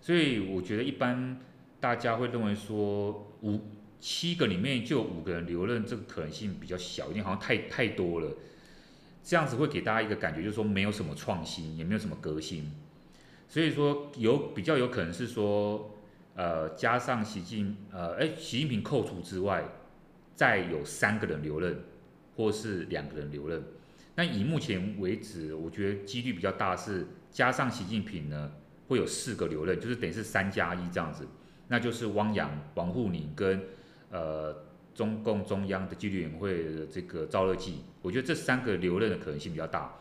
[0.00, 1.38] 所以我觉得一般
[1.78, 3.60] 大家会认为说五
[4.00, 8.32] 七个里面就五个人留任，这个可能性比较小一点，好像太太多了，
[9.22, 12.72] 这样子会给大家一个感觉，就是说没有什么创新，也没有什么革新，
[13.46, 15.94] 所以说有比较有可能是说，
[16.34, 19.64] 呃，加上习近呃，哎，习近平扣除之外，
[20.34, 21.82] 再有三个人留任，
[22.36, 23.62] 或是两个人留任。
[24.14, 28.52] 那以目前为止，我觉得几率比较大是加上习近平呢，
[28.88, 31.26] 会有四个留任，就是等于是三加一这样子，
[31.68, 33.62] 那就是汪洋、王沪宁跟
[34.10, 34.64] 呃
[34.94, 39.94] 中共中央的纪律委员会的这个赵乐际，我觉得这三个留任的可能性比较大。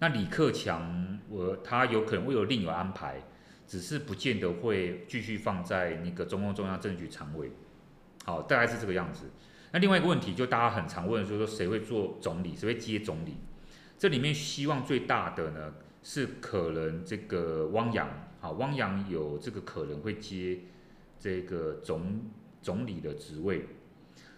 [0.00, 3.22] 那李克强，我他有可能会有另有安排，
[3.66, 7.50] 只是不见得会继续放在那个中共中央政治局常委。
[8.26, 9.30] 好，大概是这个样子。
[9.74, 13.34] 那另外一个问题，就大家很常问，就是说谁会做总理，谁会接总理？
[13.98, 18.06] 这里面希望最大的呢，是可能这个汪洋，
[18.40, 20.60] 啊，汪洋有这个可能会接
[21.18, 22.20] 这个总
[22.62, 23.66] 总理的职位，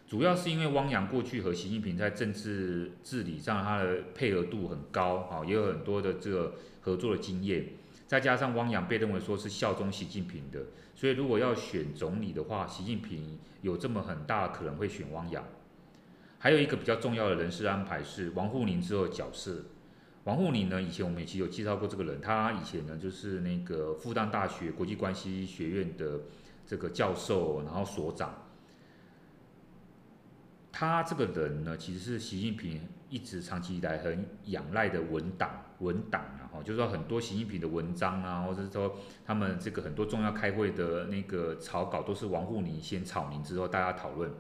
[0.07, 7.75] 主要是因为汪洋过去和习近平在政治治理上他的配合度很高，啊，也有很多的这个合作的经验，
[8.07, 10.61] 再加上汪洋被认为说是效忠习近平的，
[10.97, 15.45] 所以如果要选总理的话，习近平有这么很大可能会选汪洋。
[16.39, 19.67] 还有一个比较重要的人事安排是王沪宁之后的角色。
[20.25, 26.23] 王沪宁呢，以前我们其实有介绍过这个人，他以前呢就是那个复旦大学国际关系学院的
[26.67, 28.47] 这个教授，然后所长。
[30.73, 44.31] 他这个人呢，其实是习近平一直长期以来很仰赖的文档文档，然后就是说很多习近平的文章啊，或者是说他们这个很多重要开会的那个草稿，都是王沪宁先草拟之后大家讨论。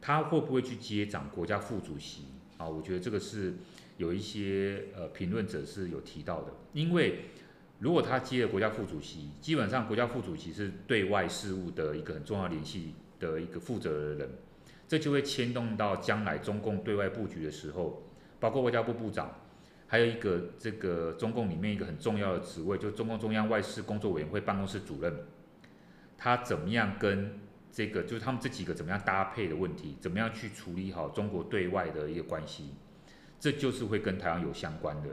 [0.00, 2.26] 他会不会去接掌国家副主席
[2.58, 2.68] 啊？
[2.68, 3.54] 我觉得这个是
[3.98, 7.26] 有一些呃评论者是有提到的，因为
[7.78, 14.28] 如果他接了国家副主席，基本上国家副主席是对外事务的一个很重要联系的一个负责人，
[14.92, 18.02] 这就会牵动到将来中共对外布局的时候，
[18.38, 19.34] 包括外交部部长，
[19.86, 25.24] 还有一个这个中共里面一个很重要的职位，就是中共中央外事工作委员会办公室主任，
[26.18, 27.40] 他怎么样跟？
[27.72, 32.74] 这个就是他们这几个怎么样搭配的问题，怎么样去处理好中国对外的一个关系，
[33.40, 35.08] 这就是会跟台湾有相关的。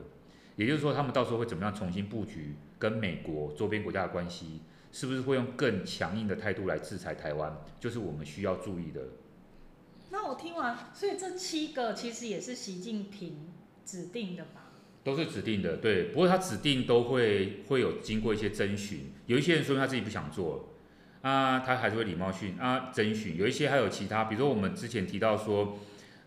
[0.58, 4.60] 也就是说，他们到时候会怎么样重新布局跟美国周边国家的关系，
[4.92, 9.04] 是不是会用更强硬的态度来制裁台湾，就是我们需要注意的。
[10.12, 13.50] 那我听完，所以这七个其实也是习近平
[13.86, 14.72] 指定的吧？
[15.04, 16.06] 都是指定的，对。
[16.06, 20.65] 不过他指定都会会有经过一些征询，有一些人说他自己不想做。
[21.22, 25.78] 啊，他还是会礼貌性啊征询，有一些还有其他，比如说我们之前提到说，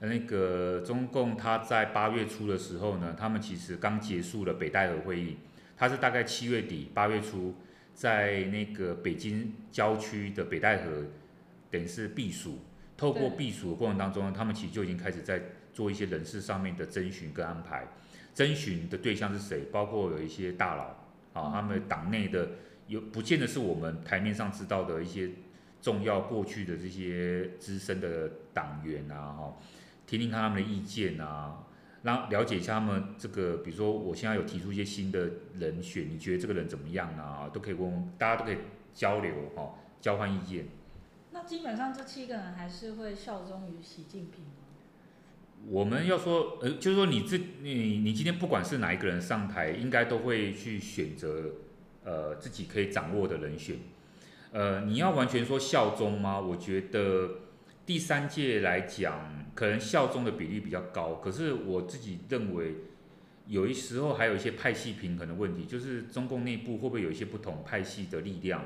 [0.01, 5.39] 那个中共他在八月初的时候呢，他们其实刚结束了北戴河会议，
[5.79, 7.55] 他是大概七月底八月初，
[7.95, 11.07] 在那个北京郊区的北戴河，
[11.71, 12.59] 等于是避暑，
[13.03, 17.89] 透过避暑的过程当中，他们其实就已经开始在做一些人事上面的征询跟安排，
[18.33, 19.65] 征询的对象是谁？
[19.73, 20.85] 包括有一些大佬
[21.33, 22.49] 啊，他们党内的。
[22.89, 25.31] 有不见得是我们台面上知道的一些
[25.81, 29.57] 重要过去的这些资深的党员啊，哈，
[30.07, 31.65] 听听看他们的意见啊，
[32.03, 37.49] 让了解一下他们这个，比如说我现在有提出一些新的人选，你觉得这个人怎么样啊？
[37.53, 38.59] 都可以问，大家都可以
[38.93, 40.67] 交流哈，交换意见。
[41.47, 44.45] 基本上这七个人还是会效忠于习近平？
[45.69, 51.51] 我们要说，呃，就是说你这你你今天不管是哪一个人上台，应该都会去选择，
[52.05, 53.77] 呃，自己可以掌握的人选。
[54.53, 56.41] 呃，你要完全说效忠吗？
[56.41, 57.31] 我觉得
[57.87, 61.15] 第三届来讲，可能效忠的比例比较高。
[61.15, 62.75] 可是我自己认为，
[63.47, 68.65] 有一时候还有一些派系平衡的问题，就是中共内部会不会有一些不同派系的力量，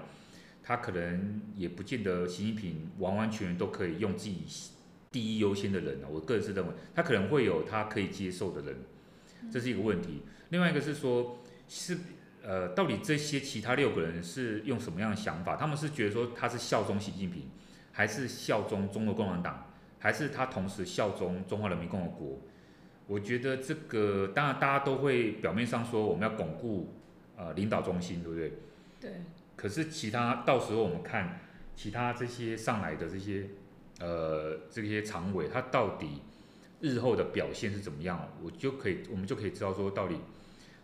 [0.66, 4.42] 他可能也不见得习近平完完全全都可以用自己
[5.12, 6.08] 第一优先的人呢。
[6.10, 8.76] 我个人是认为，他可能会有他可以接受的人，
[9.52, 10.22] 这是一个问题。
[10.48, 11.96] 另外一个是说，是。
[12.48, 15.56] 呃，到底这些其他六个人是用什么样的想法？
[15.56, 17.42] 他们是觉得说他是效忠习近平，
[17.90, 19.66] 还是效忠中国共产党，
[19.98, 22.38] 还是他同时效忠中华人民共和国？
[23.08, 26.94] 我觉得这个当然大家都会表面上说我们要巩固
[27.36, 28.52] 呃领导中心，对不对？
[29.00, 29.10] 对。
[29.56, 31.40] 可是其他到时候我们看
[31.74, 33.48] 其他这些上来的这些
[34.00, 36.22] 呃这些常委，他到底
[36.80, 38.28] 日后的表现是怎么样？
[38.42, 40.16] 我就可以我们就可以知道说到底。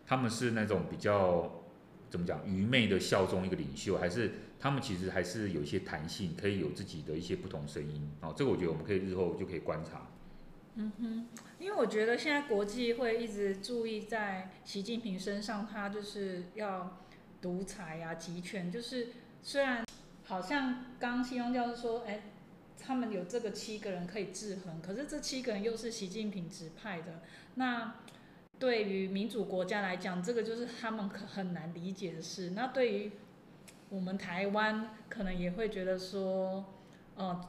[0.05, 1.63] 他们是那种比较
[2.11, 8.11] 怎么讲愚昧的效忠一个领袖，还是他们其实还是有一些弹性，可以有自己的一些不同声音？
[8.21, 10.09] 哦，这个我觉得我们可以日后就可以观察。
[10.75, 11.27] 嗯哼，
[11.59, 17.01] 因为我觉得现在国际会一直注意在习近平身上，他就是要
[17.43, 18.73] 独裁啊、集权。
[18.73, 19.09] 就是
[19.43, 19.85] 虽然
[20.25, 22.23] 好像刚希望教授说，哎，
[22.81, 27.21] 他们有这个七个人可以制衡，可是这七个人又是习近平指派的，
[27.57, 27.97] 那。
[28.59, 32.51] 对于民主国家来讲，这个就是他们很很难理解的事。
[32.51, 33.13] 那对于
[33.89, 36.65] 我们台湾，可能也会觉得说，
[37.17, 37.49] 呃，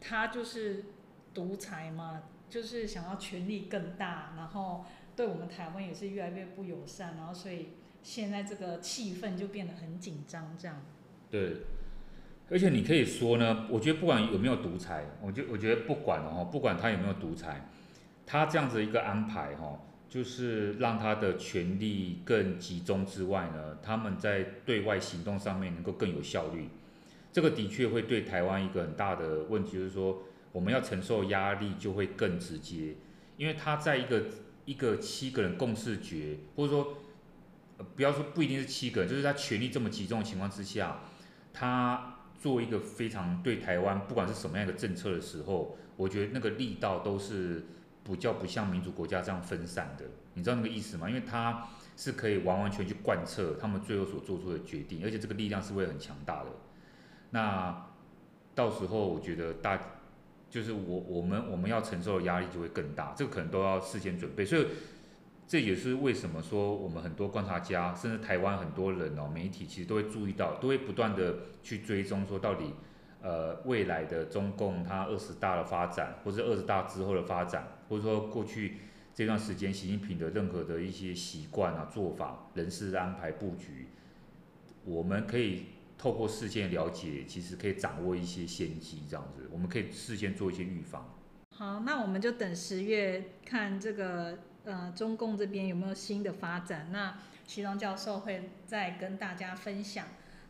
[0.00, 0.86] 他就是
[1.34, 7.72] 独裁嘛，就是想要权力更大，然后对我们台湾也是越来越不友善，然后所以
[8.04, 10.80] 现在这个气氛就变得很紧张，这样。
[11.28, 11.56] 对，
[12.48, 17.68] 而且你可以说呢，我觉得不管有没有独裁，我就我觉得不管哦，不管他有没有独裁，
[18.24, 19.80] 他这样子一个安排哈。
[20.06, 26.68] 就是让他的权力更集中之外呢，他们在对外行动上面能够更有效率。
[27.32, 32.94] 这个的确会对台湾一个很大的问题，就是说我们要承受压力就会更直接，
[33.36, 34.26] 因为他在一个
[34.66, 36.98] 一个七个人共识决，或者说
[37.78, 41.00] 呃不要说不一定是七个，就是他权力这么集中的情况之下，
[41.52, 47.64] 他做一个非常对台湾不管是什么样一个政策的时候，我觉得那个力道都是。
[48.06, 51.08] 比较不像民主国家这样分散的，你知道那个意思吗？
[51.08, 56.50] 因为他是可以完完全去贯彻他们最后所做出的决定，而且这个力量是会很强大的。
[57.30, 57.86] 那
[58.54, 59.80] 到时候我觉得大
[60.50, 64.44] 就是我我们我们要承受的压力就会更大，这个可能都要事先准备。
[64.44, 64.66] 所以
[65.46, 72.72] 这也是为什么说我们很多观察家，甚至台湾很多人哦，媒体其实都会注意到，都会不断的去追踪说到底。
[73.26, 78.76] 呃，未来的中共它二十大的发展，或者二十大之后的发展，或者说过去
[79.14, 83.88] 这段时间习近平的任何的一些习惯啊、做法、人事安排布局，
[84.84, 85.62] 我们可以
[85.96, 91.08] 透过事先了解，其实可以掌握一些先机，这样子，我们可以事先做一些预防。
[91.48, 100.06] 好，那我们就等十月看这个呃中共这边有没有新的发展，那徐荣教授会再跟大家分享。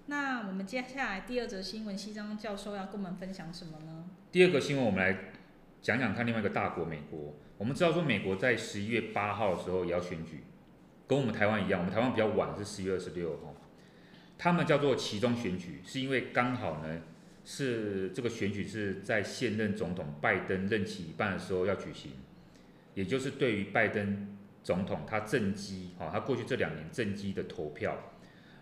[0.07, 4.05] 那我们接下来第二则新闻，西装教授要跟我们分享什么呢？
[4.31, 5.33] 第二个新闻，我们来
[5.81, 7.35] 讲讲看另外一个大国美国。
[7.57, 10.43] 我们知道说，美国在十一月八号的时候也要选举，
[11.07, 13.55] 跟我们台湾一样，我们台湾比较晚，是十一月二十六号。
[14.37, 17.01] 他们叫做其中选举，是因为刚好呢
[17.45, 22.13] 是这个选举是在现任总统拜登任期一半的时候要举行，
[22.95, 27.97] 也就是对于拜登总统他政绩，哈，他过去这两年政绩的投票，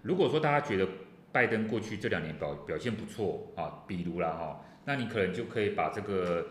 [0.03, 0.89] 如果说大家觉得。
[1.33, 6.47] 拜登过去这两年表表现不错啊，比如啦哈，那你可能就可以把这个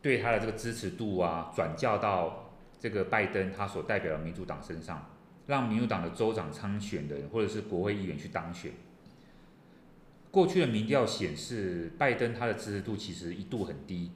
[0.00, 5.10] 对他的这个支持度啊转嫁到这个拜登他所代表的民主党身上，
[5.48, 8.70] 让民主党的州长参选的人或者是国会议员去当选。
[10.30, 14.12] 过去的民调显示，拜登他的支持度其实一度很低，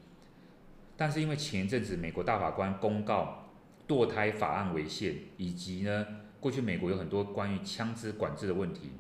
[0.99, 3.49] 但是因为前一阵子美国大法官公告
[3.87, 6.07] 堕胎法案违宪，以及呢
[6.41, 8.91] 过去美国有很多关于枪支管制的问题。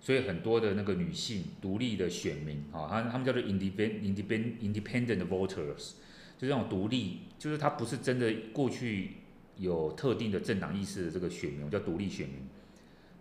[0.00, 5.94] 所以很多的那个女性独立的选民，哈，他他们叫做 independent independent independent voters，
[6.38, 9.16] 就这种独立，就是他不是真的过去
[9.56, 12.48] 有特定的政党意识的这个选民，叫独立选民，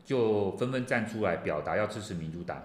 [0.06, 2.62] 就纷纷站出来表达要支持民主党，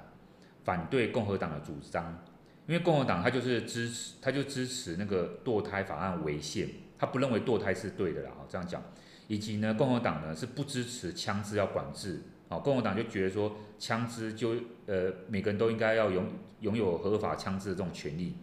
[0.63, 2.23] 反对共和党的主张，
[2.67, 8.83] 因为共和党他就是支持，他就支持那个堕胎法案违宪，他不认为堕胎是对的啦，哈，这样讲，
[9.27, 12.23] 以及呢，共和党呢是不支持枪支要管制。
[12.49, 14.55] 好，共和党就觉得说，枪支就
[14.87, 16.27] 呃，每个人都应该要拥
[16.61, 18.37] 拥有合法枪支的这种权利。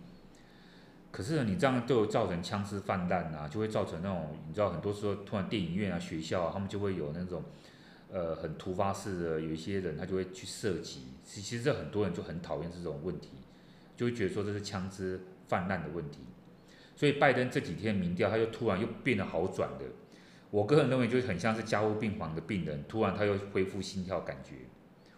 [1.12, 7.44] 可是你这样就造成枪支泛滥啊，就会造成那种你知道很多时候突然电影院啊、学校啊，他们就会有那种
[8.12, 11.08] 呃很突发式的，有一些人他就会去射击。
[11.24, 13.30] 其其实这很多人就很讨厌这种问题，
[14.00, 15.20] 就会觉得说这是枪支
[15.50, 16.20] 泛滥的问题。
[16.96, 19.84] 所以拜登这几天民调他又突然又变得好转的，
[20.50, 24.56] 我个人认为就很像是加护病房的病人，突然他又恢复心跳感觉。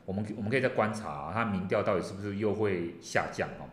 [0.03, 3.69] 我们我们可以再观察啊，他民调到底是不是又会下降哦？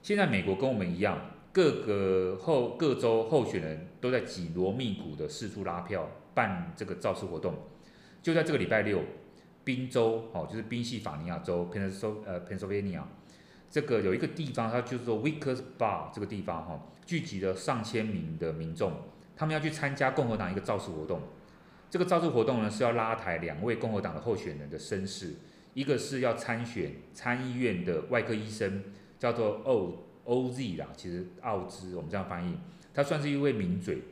[0.00, 1.20] 现在美国跟我们一样。
[1.52, 7.52] 各个候各州候选人都在紧锣密鼓的四处拉票，办这个造势活动。
[8.22, 9.02] 就在这个礼拜六，
[9.64, 13.02] 宾州哦，就是宾夕法尼亚州 peninsula 呃 Pennsylvania
[13.70, 18.92] 这个有一个地方，它就是说 Wilkes Bar 这个地方哈，聚集了上千名的民众，
[19.36, 21.22] 他们要去参加共和党一个造势活动。
[21.88, 25.36] 这个造势活动呢是要拉抬两位共和党的候选人的声势，
[25.74, 28.82] 一个是要参选参议院的外科医生，
[29.18, 30.06] 叫做 O。
[30.26, 32.54] OZ 啦，其实奥兹，我们这样翻译，
[32.94, 34.02] 他算是一位名嘴。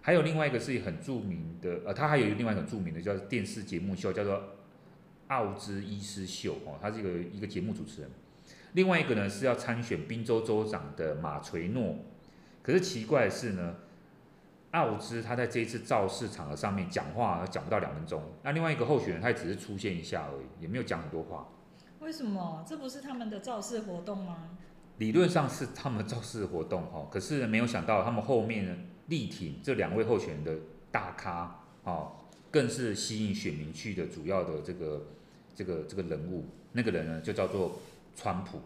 [0.00, 4.40] 还有另外一个是很著名的，呃，他还有另外一个很著名的叫电视节目秀，叫做
[5.26, 8.10] 奥兹医师秀哦，他是一个一个节目主持人。
[8.76, 11.96] 另外一个呢是要参选宾州州长的马垂诺。
[12.62, 13.76] 可是奇怪的是呢，
[14.72, 21.48] 奥兹他在这一次造势场合上面讲话讲不到两分钟，那另外一个候选人他也只是出现一下而已，也没有讲很多话。
[22.00, 22.62] 为什么？
[22.68, 24.50] 这不是他们的造势活动吗？
[24.98, 30.54] 理论上是他们造势活动哈，可是没有想到他们后面力挺这两位候选人的
[30.90, 32.12] 大咖啊，
[32.50, 35.06] 更是吸引选民去的主要的这个
[35.54, 36.44] 这个这个人物。
[36.72, 37.78] 那个人呢就叫做
[38.16, 38.60] 川普。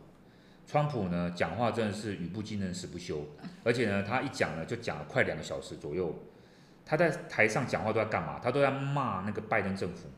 [0.66, 3.26] 川普呢讲话真的是语不惊人死不休，
[3.64, 6.14] 而且呢他一讲呢就讲了快两个小时左右。
[6.86, 8.38] 他在台上讲话都在干嘛？
[8.38, 10.08] 他都在骂那个拜登政府，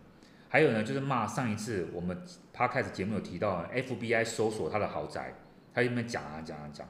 [0.49, 2.23] 还有呢就是骂上一次我们
[2.53, 5.35] 他开始节目有提到 FBI 搜索他的豪宅。
[5.75, 6.87] 他一边讲啊讲啊讲，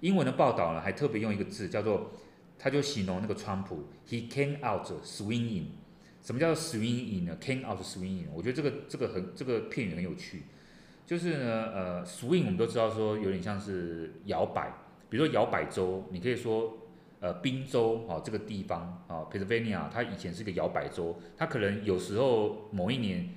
[0.00, 2.12] 英文的报道呢还特别用一个字叫做，
[2.58, 5.66] 他就形容那个川普，he came out swinging。
[6.22, 10.44] 什么叫做 swinging 呢？came out swinging，我觉得这个这个很这个片语很有趣，
[11.06, 14.74] 就是呢呃 swing 我们都知道说有点像是摇摆，
[15.08, 16.76] 比如说摇摆州，你可以说
[17.20, 23.30] 呃宾州哦这个地方啊 Pennsylvania，它以前是个摇摆州，它可能有时候某一年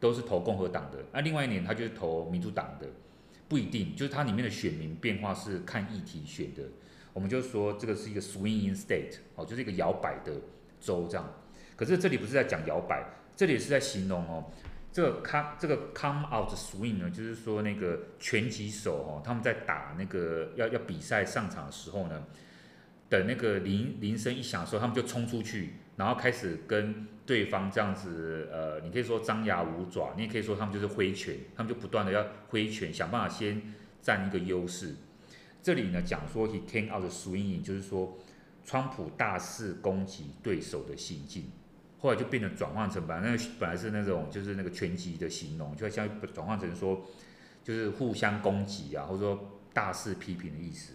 [0.00, 2.86] 都是投共和党的，那另外一年它就是投民主党的。
[3.48, 6.64] 不一定，就是它里面的选民变化是看议题选的。
[7.12, 10.32] 我们就说这个是一个 swing in state，哦，就是一个摇摆的
[10.80, 11.32] 州这样。
[11.76, 14.50] 可是这里不是在讲摇摆，这里是在形容哦，
[14.96, 22.24] 这个 come 这个 come out swing 呢，就是说那个拳击手哦，他们在打那个要要比赛上场的时候呢，
[23.10, 27.08] 等那个铃铃声一响的时候，他们就冲出去，然后开始跟。
[27.26, 34.94] 对方这样子，呃，你可以说张牙舞爪，你也可以说他们就是挥拳，他们就不断的要挥拳，想办法先占一个优势。
[35.60, 38.16] 这里呢讲说 he came out swinging，就是说
[38.64, 41.50] 川普大肆攻击对手的行径，
[41.98, 47.04] 后来就变得转换成本来那本来是那种就是那个拳击的形容，就像转换成说
[47.64, 50.94] 就是互相攻击啊，或者说大肆批评的意思。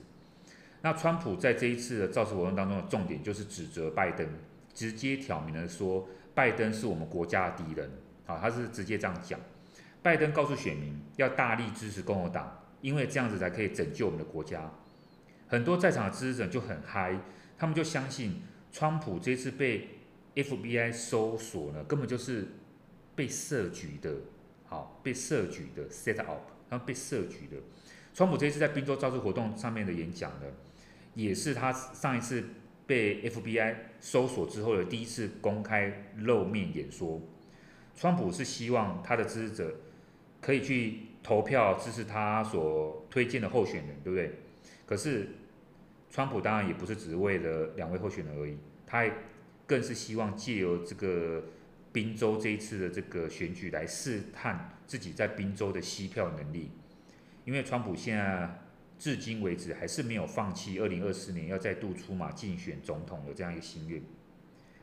[0.81, 4.27] 那川普在这一次的造势活动当中的重点就是指责拜登，
[4.73, 6.07] 直接挑明了说。
[6.33, 7.91] 拜登是我们国家的敌人，
[8.25, 9.37] 啊，他是直接这样讲。
[10.01, 14.71] 拜登告诉选民要大力支持共和党，因为这样子才可以拯救我们的国家。
[15.49, 17.19] 很多在场的支持者就很嗨，
[17.57, 19.89] 他们就相信川普这次被
[20.35, 22.47] FBI 搜索呢，根本就是
[23.15, 24.13] 被设局的，
[24.65, 27.57] 好，被设局的 set up，然后被设局的。
[28.13, 30.47] 川普这次在宾州造势活动上面的演讲呢，
[31.15, 32.43] 也是他上一次。
[32.87, 37.21] 被 FBI 搜索之后的第一次公开露面演说，
[37.95, 39.75] 川普是希望他的支持者
[40.41, 44.39] 可以去投票支持他所推荐的候选人，对不对？
[44.85, 45.29] 可是
[46.09, 49.13] 川普当然也不是只为了两位候选人而已，他也
[49.71, 51.45] 更是希望借由这个
[51.93, 56.71] 宾州这一次的这个选举来试探自己在宾州的吸票能力，
[57.45, 58.57] 因为川普现在。
[59.01, 63.99] 至今为止还是没有放弃二零二四年要再度出马竞选总统的这样一个心愿。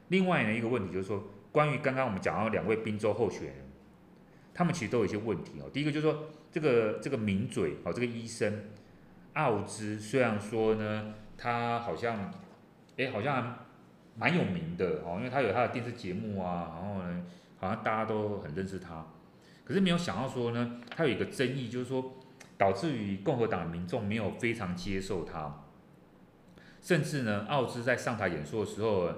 [0.08, 1.22] 另外呢，一个问题就是说，
[1.52, 3.54] 关于刚刚我们讲到两位宾州候选人，
[4.52, 5.70] 他们其实都有一些问题哦。
[5.72, 8.64] 第一个就是说，这个这个名嘴哦，这个医生
[9.34, 12.34] 奥兹，虽然说呢，他好像
[12.96, 13.67] 诶好像
[14.18, 17.24] 蛮有名的哦，因为他有他的电视节目啊，然后呢，
[17.58, 19.06] 好像大家都很认识他。
[19.64, 22.14] 可是没有想到说呢，他有一个争议，就是说。
[22.58, 25.62] 导致于共和党的民众没有非常接受他，
[26.82, 29.08] 甚至呢，奥兹在上台演说的时候，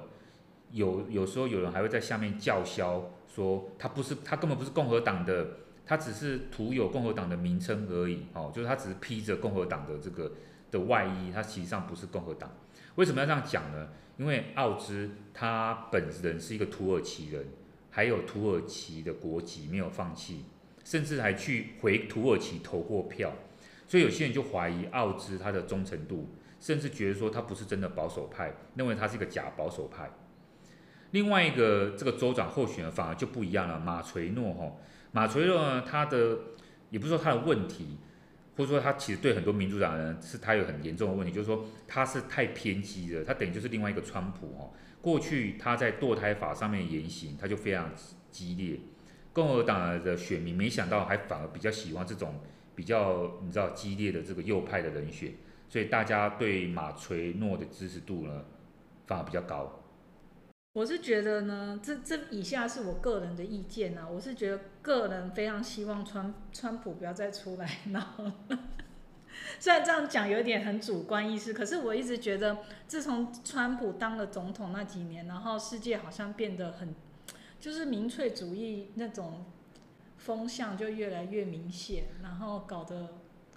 [0.72, 5.46] 有有时候有人还会在下面叫嚣说他不是他根本不是共和党的，
[5.86, 10.32] 他只是徒有共和党的名称而已，哦，就是他只是披着共和党的这个
[10.70, 12.50] 的外衣，他实际上不是共和党。
[12.96, 13.88] 为什么要这样讲呢？
[14.18, 17.46] 因为奥兹他本人是一个土耳其人，
[17.90, 20.44] 还有土耳其的国籍没有放弃，
[20.84, 23.32] 甚至还去回土耳其投过票，
[23.86, 26.28] 所以有些人就怀疑奥兹他的忠诚度，
[26.60, 30.10] 甚至觉得说他不是真的保守派，认为他是一个假保守派。
[31.12, 34.72] 另外一个这个州长候选人反而就不一样了，马垂诺哈，
[35.12, 36.38] 马垂诺呢，他的
[36.90, 37.98] 也不是说他的问题。
[38.60, 44.70] 或者说他其实对很多民主党人是他有很严重的问题，就是说他是太偏激了，他等于就是另外一个川普哦。
[45.00, 47.90] 过去他在堕胎法上面言行，他就非常
[48.30, 48.78] 激烈，
[49.32, 52.34] 共和党的选民没想到还反而比较喜欢这种
[52.74, 55.32] 比较你知道激烈的这个右派的人选，
[55.66, 58.44] 所以大家对马垂诺的支持度呢
[59.06, 59.82] 反而比较高。
[60.74, 64.06] 我是觉得呢，这这以下是我个人的意见啊。
[64.06, 68.02] 我是觉得个人非常希望川川普不要再出来 闹。
[69.58, 76.94] 虽然这样讲有点很主观意识，可是我一直觉得，自从川普当了总统那几年，然后世界好像变得很，
[77.58, 79.46] 就是民粹主义那种
[80.18, 83.14] 风向就越来越明显，然后搞得，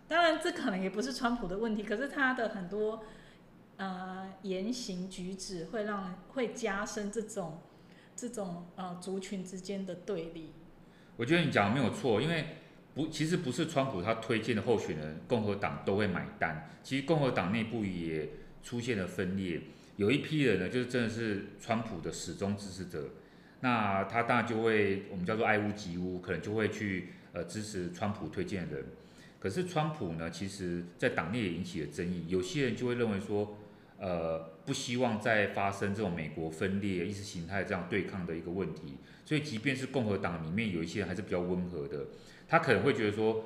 [0.07, 3.03] 当然这可能也不是川普的问题，可是他的很多。
[3.76, 7.57] 呃，言行举止会让会加深这种
[8.15, 10.53] 这种呃族群之间的对立。
[11.16, 12.45] 我觉得你讲的没有错，因为
[12.95, 16.70] 不，其实不是川普他推荐的候选人，共和党都会买单。
[16.82, 18.30] 其实共和党内部也
[18.64, 19.61] 出现了分裂，
[19.97, 23.09] 有一批人呢，就是真的是川普的始终支持者，
[23.59, 28.86] 那他当然就会我们叫做爱屋及乌，可能就会去呃支持川普推荐的人。
[29.39, 33.57] 可是川普呢，其实在党内也引起了争议，有些人就会认为说。
[33.99, 42.07] 呃，不希望再发生这种美国分裂、意识形态这样对抗的一个问题，所以即便是共和党里面有一些人还是比较温和的，
[42.47, 43.45] 他可能会觉得说，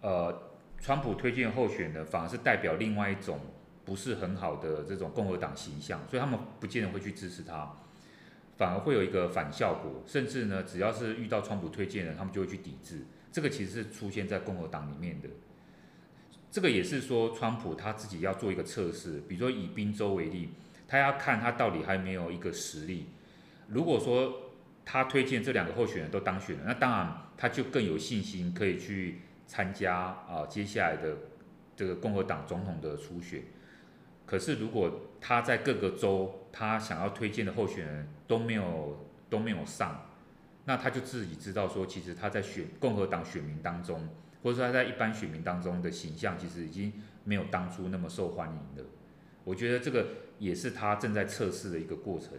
[0.00, 0.50] 呃，
[0.80, 3.38] 川普推荐候选的反而是代表另外一种
[3.84, 7.76] 不是很好的这种共和党形象，所以他们不见得会去支持他，
[8.56, 15.28] 反而会有一个反效果，甚至呢，只要是遇到川普推荐的，他们就会去抵制，这个其实是出现在共和党里面的。
[16.56, 20.48] 这个也是说，川普他自己要做一个测试，比如说以宾州为例，
[20.88, 23.08] 他要看他到底还没有一个实力。
[23.68, 31.14] 如果说他推荐这两个候选人都当选了，那当然他就更有信心可以去参加啊接下来的
[31.76, 33.42] 这个共和党总统的初选。
[34.24, 40.06] 可是如果他在各个州他想要推荐的候选人都没有都没有上，
[40.64, 44.08] 那他就自己知道说，其实他在选共和党选民当中。
[44.46, 46.92] 或者说他在一般选民当中的形象，其实已经
[47.24, 48.88] 没有当初那么受欢迎了。
[49.42, 50.06] 我觉得这个
[50.38, 52.30] 也是他正在测试的一个过程。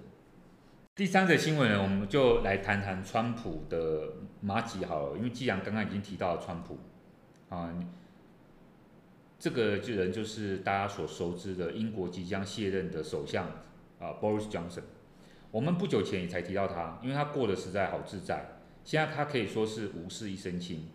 [0.95, 6.79] 第三则新闻呢，我们就来谈谈川普的马吉好了，因为既然刚刚已经提到了川普
[7.49, 7.77] 啊，
[9.37, 13.47] 这个人就是大家所熟知的英国即将卸任的首相
[13.99, 14.83] 啊，Boris Johnson。
[15.51, 20.87] 我们不久前也才提到他，因为他过得实在好自在，现在他可以说是无事一身轻。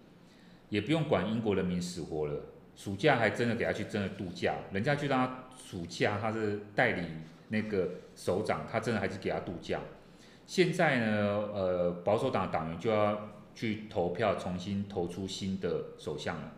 [0.73, 2.41] 也不用管英国人民死活了，
[2.75, 7.07] 暑假还真的给他去真的度假，人家去让他暑假，他是代理
[7.49, 9.81] 那个首长，他真的还是给他度假。
[10.47, 16.53] 现在呢，呃，保守党党员就要去投票，重新投出新的首相了。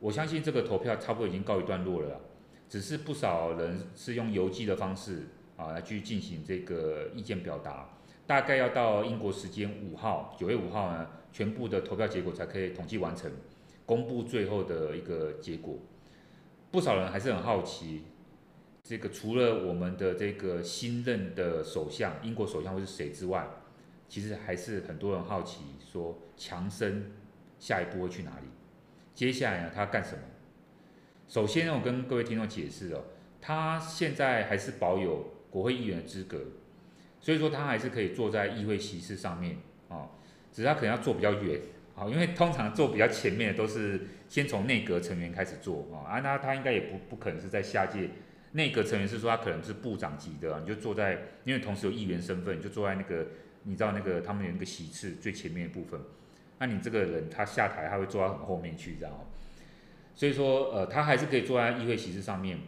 [0.00, 2.20] 我相信这个投票差不多已经告一段落了，
[2.68, 7.90] 只是不少人是用邮寄的方式啊来去进行这个意见表达，
[8.26, 11.06] 大概要到英国时间五号，九月五号呢。
[11.34, 13.28] 全部的投票结果才可以统计完成，
[13.84, 15.80] 公布最后的一个结果。
[16.70, 18.04] 不少人还是很好奇，
[18.84, 23.48] 这个除了我们的这个新任的首相，英国首相会是谁之外，
[24.08, 27.10] 其实还是很多人好奇说，强生
[27.58, 28.46] 下一步会去哪里？
[29.12, 30.22] 接下来呢，他干什么？
[31.26, 33.02] 首先，我跟各位听众解释哦，
[33.40, 36.38] 他现在还是保有国会议员的资格，
[37.20, 39.58] 所以说他还是可以坐在议会席次上面
[39.88, 40.10] 啊。
[40.54, 41.60] 只是他可能要坐比较远，
[41.94, 48.10] 好，因为通常坐比较前面的都是先从内阁成员开始坐啊，那他应该也不不可能是在下届
[48.52, 53.26] 内阁成员是说他可能是部长级的，你就坐在，因为同时有议员身份，你就坐在那个
[53.64, 56.00] 你知道那个他们有那个席次最前面的部分，
[56.60, 59.28] 那你这个人他下台他会坐到很后面去，知道？
[60.14, 62.58] 所以说呃他还是可以坐在议会席次上面，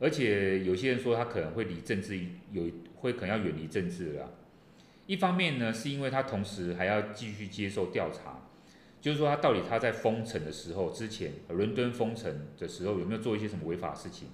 [0.00, 2.18] 而且有些人说他可能会离政治
[2.52, 2.64] 有
[2.96, 4.32] 会可能要远离政治了。
[5.08, 8.42] 一方面呢，是因为他同时还要继续接受调查，
[9.00, 14.28] 就是说他到底他在封城的时候，之前伦敦封城的时候有没有做一些什么违法事情？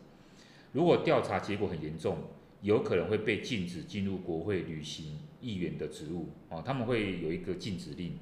[0.72, 2.24] 如果调查结果很严重，
[2.60, 8.18] 有可能会被禁止进入国会履行议员的职务哦，他们会有一个禁止令。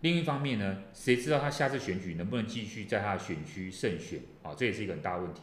[0.00, 4.52] 另一方面呢，谁知道他下次选举能不能继续在他的选区胜选啊？
[4.56, 5.42] 这也是一个很大问题。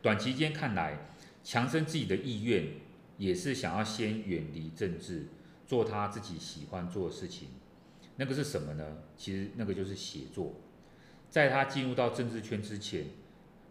[0.00, 1.08] 短期间看来，
[1.42, 2.64] 强生自己的意愿
[3.18, 5.26] 也是想要先远离政治，
[5.66, 7.48] 做他自己喜欢做的事情。
[8.16, 8.98] 那个是什么呢？
[9.16, 10.54] 其实那个就是写作。
[11.28, 13.08] 在他进入到政治圈之前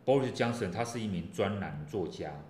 [0.05, 2.43] ，Boris Johnson 他是一名专栏作家。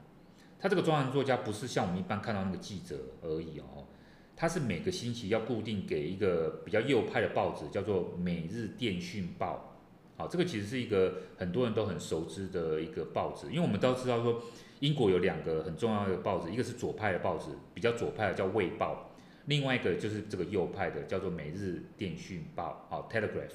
[0.59, 3.87] 他这个专栏作家不是像我们一般看到那个记者而已哦，
[4.35, 9.77] 他是每个星期要固定给一个比较右派的报纸，叫做《每日电讯报》。
[10.19, 14.41] 好，这个其实是一个很多人都很熟知的一个报纸，因为我们都知道说，
[14.79, 19.11] 英国有两个很重要的报纸，一个是左派的报纸，比较左派的叫《卫报》，
[19.45, 23.49] 另外一个就是这个右派的叫做《每日电讯报》啊，《Telegraph》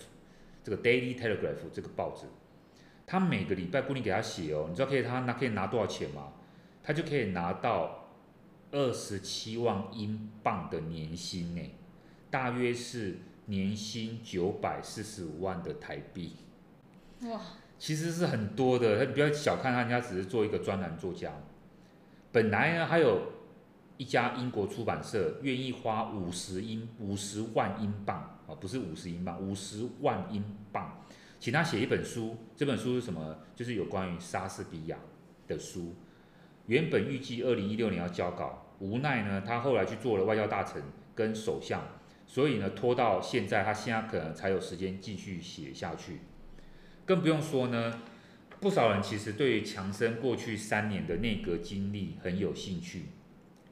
[0.65, 2.27] 这个《Daily Telegraph》这个报纸，
[3.07, 6.33] 他每个礼拜固定给他写哦，你知道可以他拿可以拿多少钱吗？
[6.83, 8.09] 他就可以拿到
[8.73, 11.61] 二十七万英镑的年薪呢，
[12.31, 16.33] 大约是年薪九百四十五万的台币。
[17.27, 17.41] 哇，
[17.83, 19.05] 其实是很多的。
[19.05, 21.33] 他不要小看他，人家只是做一个专栏作家。
[22.31, 23.33] 本来呢，还有
[23.97, 31.03] 一家英国出版社愿意花五十英五十万英镑啊，不是五十英镑，五十万英镑，
[31.41, 32.37] 请他写一本书。
[32.55, 33.39] 这本书是什么？
[33.57, 34.97] 就是有关于莎士比亚
[35.49, 35.97] 的书。
[36.67, 40.81] 原本预计二零一六年要交稿，无奈呢，他后来去做了外交大臣
[41.17, 41.83] 跟首相，
[42.29, 46.21] 所以呢，拖到现在，他现在可能才有时间继续写下去。
[47.13, 48.01] 更不用说呢，
[48.59, 53.09] 不少人其实对于强生过去三年的内阁经历很有兴趣，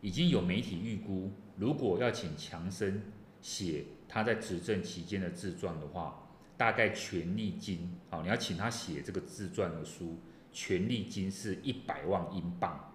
[0.03, 3.01] 已经有媒体预估，如果要请强生
[3.41, 6.29] 写他在执政期间的自传的话，
[6.59, 10.19] 大概权利金，好，你要请他写这个自传的书。
[10.53, 12.93] 权利金是一百万英镑，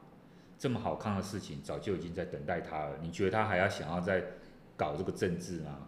[0.60, 3.00] 这么好看的事情早就已经在等待他了。
[3.02, 4.24] 你觉得他还要想要再
[4.78, 5.88] 搞这个政治吗？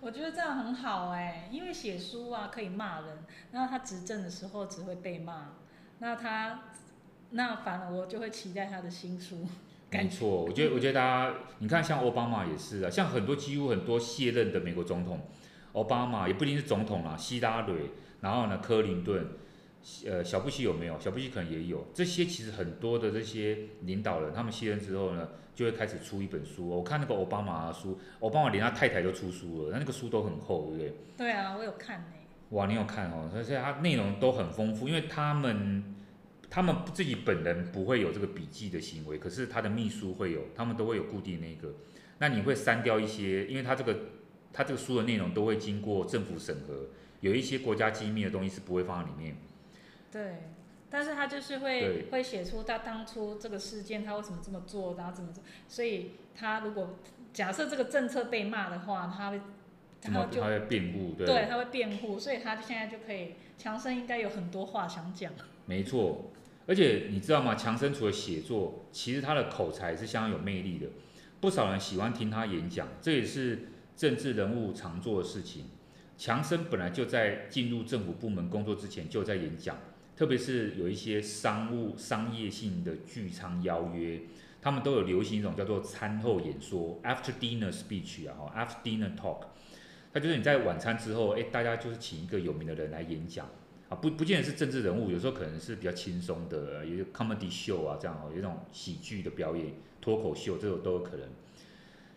[0.00, 3.18] 我觉得这样很好哎，因为写书啊可以骂人，
[3.52, 5.52] 那他执政的时候只会被骂，
[5.98, 6.62] 那他
[7.30, 9.46] 那反而我就会期待他的新书。
[9.92, 15.20] 没错，我觉得我觉得大家你看像奥巴马也是啊，像很多几乎很多卸任的美国总统，
[15.74, 17.90] 奥巴马也不一定是总统啦，希拉蕊，
[18.20, 19.26] 然后呢克林顿。
[20.06, 21.00] 呃，小布希有没有？
[21.00, 21.86] 小布希可能也有。
[21.94, 26.68] 这些其实很多的这些领导人，他们卸任之后呢，就会开始出一本书。
[26.68, 30.94] 我看那个奥巴马的书，奥巴马连他太太都出书了，那那个书都很厚，对不对？
[31.16, 32.06] 对啊，我有看呢。
[32.50, 33.30] 哇，你有看哦？
[33.34, 35.96] 而且它内容都很丰富，因为他们
[36.50, 41.72] 他们自己本人不会有这个笔记的行为，可是他的秘书会有，他们都会有固定那个。
[42.18, 43.96] 那你会删掉一些，因为他这个
[44.52, 46.88] 他这个书的内容都会经过政府审核，
[47.20, 49.36] 有一些国家机密的东西是不会放在里面。
[50.10, 50.42] 对，
[50.90, 55.42] 但是他就是会会写出他当初这个事件，他为什么这么做，然后怎么做。
[55.68, 56.98] 所以他如果
[57.32, 59.40] 假设这个政策被骂的话，他会，
[60.00, 65.32] 他就他会辩护，对，对，他会辩护，所以他现在就可以，强生应该有很多话想讲。
[65.66, 66.32] 没错，
[66.66, 67.54] 而且你知道吗？
[67.54, 70.88] 强生除了写作，其实他的口才是相当有魅力的，
[71.40, 75.66] 不少人喜欢听他演讲，这也是政治人物常做的事情。
[76.18, 79.78] 强生本来就在进入政府部门工作之前就在演讲。
[80.20, 84.20] 特别是有一些商务、商业性的聚餐邀约，
[84.60, 89.44] 他们都有流行一种叫做餐后演说 （after dinner speech） 啊，哈，after dinner talk。
[90.12, 93.46] 它就是你在晚餐之后，哎，大家就是请一个有名的人来演讲
[93.88, 101.26] 啊，不不见得是政治人物，有时候可能是比较轻松的，有些 comedy show 啊这样哦，有一种喜剧的表演、脱口秀，这种都有可能。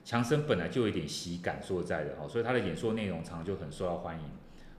[0.03, 4.25] 强生本来就有一点喜感，说在的哈，所以他的演说内容常常就很受到欢迎。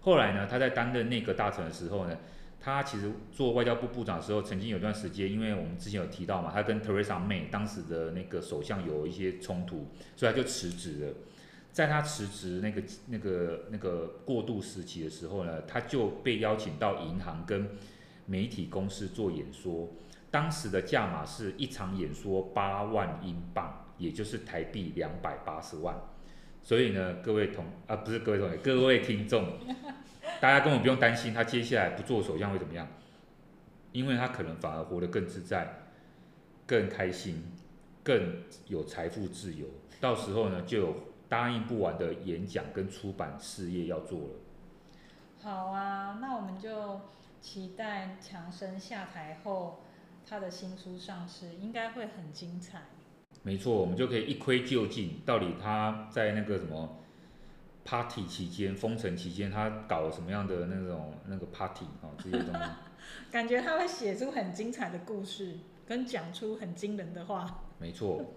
[0.02, 2.14] 后来呢，他在担任内阁大臣的时候呢。
[2.64, 11.12] 他其实做外交部部长的时候，曾经有段时间，因为我们之前有提到嘛，他跟 Theresa May 当时的那个首相有一些冲突，所以他就辞职了。
[11.72, 17.68] 在他辞职那个那个那个过渡时期的时候呢，他就被邀请到银行跟
[18.24, 19.90] 媒体公司做演说，
[20.30, 25.94] 当时的价码是一场演说八万英镑，也就是台币两百八十万。
[26.62, 29.58] 所以呢，各位同啊不是各位同学，各位听众。
[30.40, 32.86] 大家根本不用担心他接下来不做首相会怎么样，
[33.92, 35.86] 因为他可能反而活得更自在、
[36.66, 37.42] 更开心、
[38.02, 39.66] 更有财富自由。
[40.00, 40.96] 到时候呢，就有
[41.28, 44.28] 答应不完的演讲跟出版事业要做了。
[45.40, 47.00] 好啊，那我们就
[47.40, 49.84] 期待强生下台后
[50.28, 52.82] 他的新书上市，应该会很精彩。
[53.42, 56.98] 没错，我们就可以一窥究竟，到底他在那个什么。
[57.84, 62.10] Party 期间，封城期间，他搞了什么样的那种那个 Party 啊、哦？
[62.16, 62.60] 这些东西，
[63.30, 67.64] 感觉他会写出很精彩的故事，跟讲出很惊人的话。
[67.78, 68.34] 没错，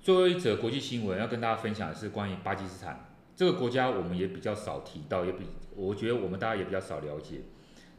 [0.00, 3.08] 最后一则国际新闻要跟大家分享的是关于巴基斯坦。
[3.36, 7.42] 这个国家我们也比较少提到，也比我觉得我们大家也比较少了解。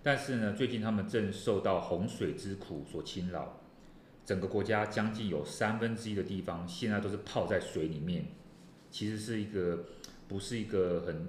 [0.03, 3.61] 但是呢，最近他们正受到洪水之苦所侵扰，
[4.25, 8.25] 整个国家将近有三分之一的地方现在都是泡在水里面。
[8.91, 9.85] 其实是一个
[10.27, 11.27] 不是一个很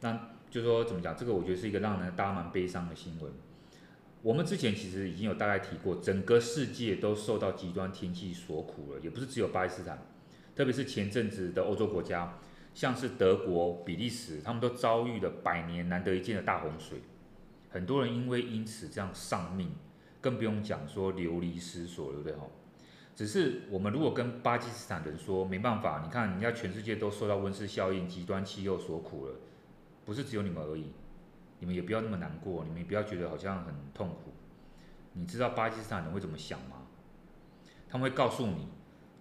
[0.00, 3.30] 让，就是说怎么讲，这个我觉得是一个让人大家蛮悲伤的新闻。
[4.22, 9.98] 我们之前其实已经有大概提过，整个世界都受到极端天气所苦了，也不是只有巴基斯坦，
[10.54, 12.38] 特别是前阵子的欧洲国家。
[12.74, 16.98] 像是德国、比利时，他们都遭遇了百年难得一见的大洪水，
[17.70, 19.70] 很多人因为因此这样丧命，
[20.20, 22.34] 更不用讲说流离失所，对不对？
[23.16, 29.34] 只是我们如果跟巴基斯坦人说没办法，你看人家全世界都受到温室效应、极端气候所苦了，
[30.04, 30.92] 不是只有你们而已，
[31.58, 34.34] 你们也不要那么难过，你们也不要觉得好像很痛苦。
[35.14, 36.86] 你知道巴基斯坦人会怎么想吗？
[37.88, 38.68] 他们会告诉你。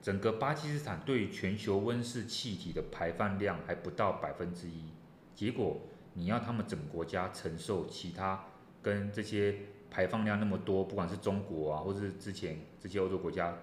[0.02, 4.92] 整个巴基斯坦对全球温室气体的排放量还不到百分之一，
[5.34, 5.82] 结果
[6.14, 8.44] 你要他们整个国家承受其他
[8.84, 9.56] 跟这些
[9.90, 13.58] 排放量那么多，不管是中国啊，或是之前这些欧洲国家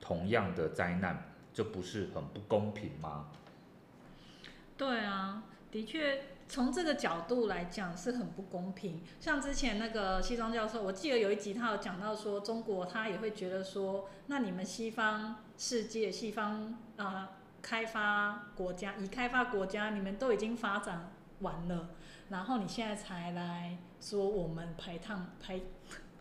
[0.00, 3.28] 同样的灾难，这不是很不公平吗？
[4.76, 6.22] 对啊，的确。
[6.48, 9.04] 从这个角度来讲是很不公平。
[9.20, 21.90] 像之前那个西装教授，我记得有一集他有讲到说，中国他也会觉得说，那你们西方世界、西方啊、开发国家、已开发国家，你们都已经发展完了，
[22.30, 25.60] 然后你现在才来说我们排碳排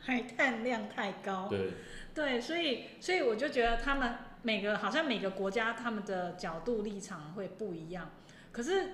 [0.03, 1.47] 排碳量太高。
[1.49, 1.71] 对。
[2.13, 8.09] 对，所以所以我就觉得他们每个好像每个国家他们的角度立场会不一样，
[8.51, 8.91] 可是。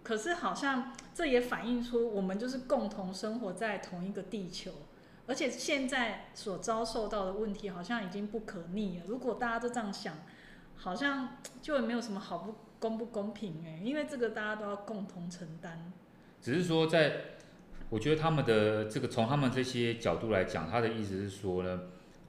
[0.00, 4.72] 可是好像这也反映出我们就是共同生活在同一个地球，
[5.26, 9.04] 而且现在所遭受到的问题好像已经不可逆了。
[9.06, 10.14] 如果大家都这样想，
[10.76, 15.92] 好像就没有什么好不公不公平哎，因为这个大家都要共同承担。
[16.40, 17.36] 只是说在，
[17.90, 21.80] 我觉得他们的这个从他们这些角度来讲，他的意思是说呢，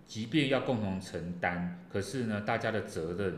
[0.06, 3.36] 即便要共同承担，可是呢，大家的责任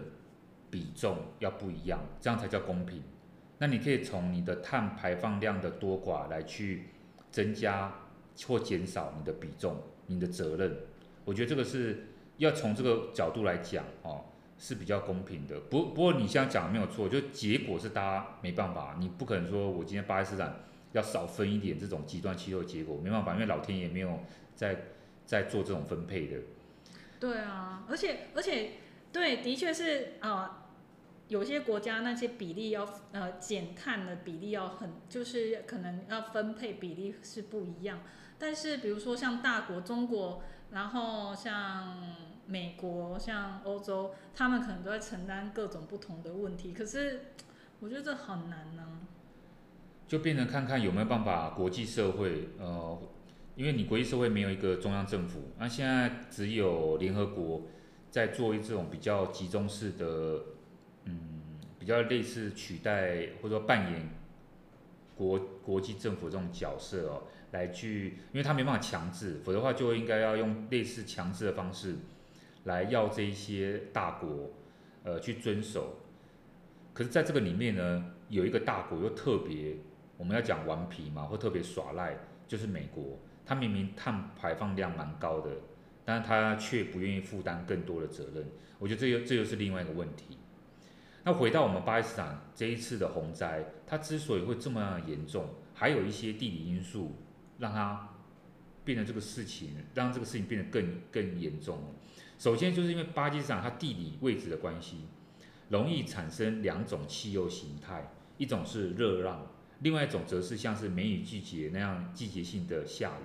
[0.69, 3.01] 比重要不一样，这样才叫公平。
[3.57, 6.89] 那你可以从你的碳排放量的多寡来去
[7.31, 7.91] 增加
[8.45, 10.77] 或减少你的比重、你的责任。
[11.25, 12.07] 我觉得这个是
[12.37, 14.25] 要从这个角度来讲哦，
[14.57, 15.59] 是比较公平的。
[15.69, 20.55] 不不过你现在讲的没有错，就结果是大家没办法，你不可能说我今天巴基斯坦
[20.93, 24.19] 要少分一点这种极端气候结果，没办法，因为老天爷没有
[24.55, 24.85] 在
[25.25, 26.37] 在做这种分配的。
[27.19, 28.71] 对啊，而且而且
[29.11, 30.57] 对，的确是啊。
[31.27, 38.01] 有些国家那些比例要呃减碳的比例要很，就是可能要分配比例是不一样。
[38.37, 41.97] 但是比如说像大国中国，然后像
[42.45, 46.73] 美国、像欧洲，他们可能都在承担各种不同的问题。
[46.73, 47.27] 可是
[47.79, 48.99] 我觉得这很难呢、
[50.11, 52.99] 就变成看看有没有办法，国际社会呃，
[53.55, 57.61] 因为你国际社会没有一个中央政府，那现在只有联合国
[58.09, 60.43] 在做一种比较集中式的。
[61.05, 61.15] 嗯，
[61.79, 64.09] 比较类似取代或者说扮演
[65.15, 71.95] 国国际政府这种角色哦，来去，因为他没办法强制，否则的话就应该要用类似强制的方式
[72.65, 74.51] 来要这一些大国
[75.05, 76.01] 呃去遵守。
[76.93, 79.77] 可是在这个里面呢，有一个大国又特别，
[80.21, 82.15] 我们要讲顽皮嘛，或特别耍赖，
[82.47, 85.49] 就是美国，它明明碳排放量蛮高的，
[86.05, 88.45] 但是它却不愿意负担更多的责任。
[88.77, 90.37] 我觉得这又这又是另外一个问题。
[91.23, 97.15] 那回到我们巴基斯坦这一次的洪灾，它之所以会这么严重，还有一些地理因素
[97.57, 98.09] 让它
[98.85, 101.79] 变得这个事情，让这个事情变得更更严重。
[102.37, 105.07] 首先就是因为巴基斯坦它地理位置的关系，
[105.69, 109.47] 容易产生两种气候形态，一种是热浪，
[109.81, 113.23] 另外一种则是像是梅雨季节那样季节性的下雨。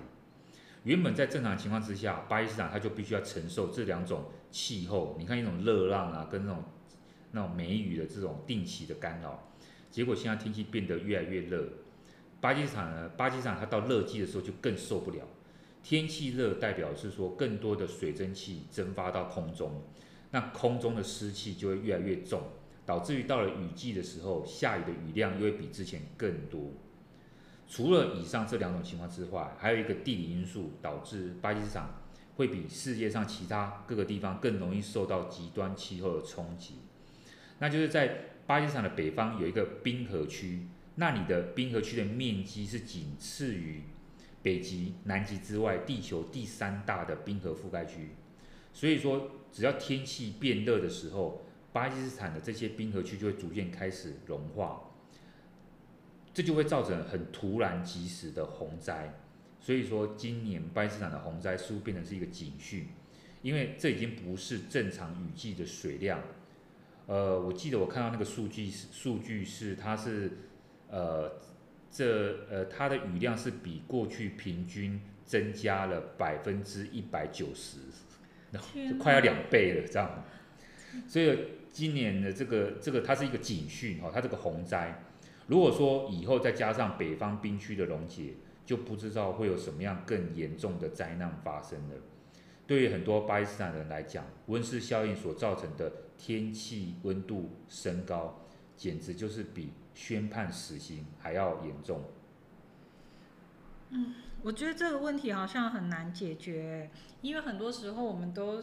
[0.83, 5.15] 原本在正常情况之下，巴基斯坦它就必须要承受这两种气候。
[5.17, 6.63] 你看一种热浪啊，跟那种。
[7.31, 9.51] 那种梅雨的这种定期的干扰，
[9.91, 11.67] 结果现在天气变得越来越热。
[12.39, 15.27] 巴基斯坦呢，巴基斯坦它到热季的时候就更受不了。
[15.83, 19.83] 天气热代表是说更多的水蒸气蒸发到空中，
[20.31, 22.41] 那空中的湿气就会越来越重，
[22.87, 26.71] 导致于到了雨季的时候，下雨的雨量又会比之前更多。
[27.67, 31.89] 除了以上这两种情况之外，还有一个地理因素导致巴基斯坦
[32.37, 36.75] 会比世界上其他各个地方更容易受到极端气候的冲击。
[37.59, 43.83] 那就是在巴基斯坦的北方有一个冰河区，那里的冰河区的面积是仅次于
[44.41, 48.11] 北极、南极之外，地球第三大的冰河覆盖区。
[48.71, 54.81] 所以说，只要天气变热的时候，巴基斯坦的这些冰河区就会逐渐开始融化。
[56.33, 59.11] 这就会造成很突然及时的洪灾。
[59.59, 62.87] 所以说，今年巴基斯坦的洪灾似乎变成是一个警讯，
[63.41, 66.21] 因为这已经不是正常雨季的水量。
[67.07, 70.31] 呃，我记得我看到那个数据是数据是它是
[70.89, 71.31] 呃
[71.89, 77.79] 这呃它的雨量是比过去平均增加了百分之一百九十，
[78.51, 80.23] 就快要两倍了，这样。
[81.07, 81.39] 所以
[81.71, 85.03] 今年的这个这个它是一个警讯哈，它这个洪灾，
[85.47, 88.33] 如果说以后再加上北方冰区的溶解。
[88.67, 91.95] 就不知道会有什么样更严重的灾难发生了。
[92.67, 98.41] 对于很多巴基斯坦人来讲，温室效应所造成的天气温度升高，
[98.75, 102.03] 简直就是比宣判死刑还要严重。
[103.91, 108.61] 嗯，我觉得这个问题好像很难解决，因为很多时候我们都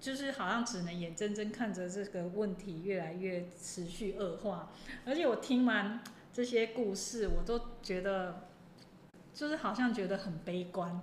[0.00, 4.70] 就是好像只能眼睁睁看着这个问题越来越持续恶化。
[5.04, 6.00] 而且我听完
[6.32, 8.44] 这些故事，我都觉得。
[9.34, 11.00] 就是好像觉得很悲观，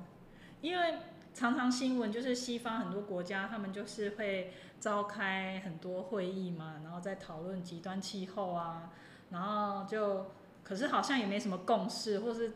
[0.59, 0.95] 因为
[1.33, 8.91] 常常新闻就是西方很多国家，他们就是会召开很多会议嘛，然后在讨论极端气候啊，
[9.29, 10.31] 然后就
[10.65, 12.51] 可是好像也没什么共识，或是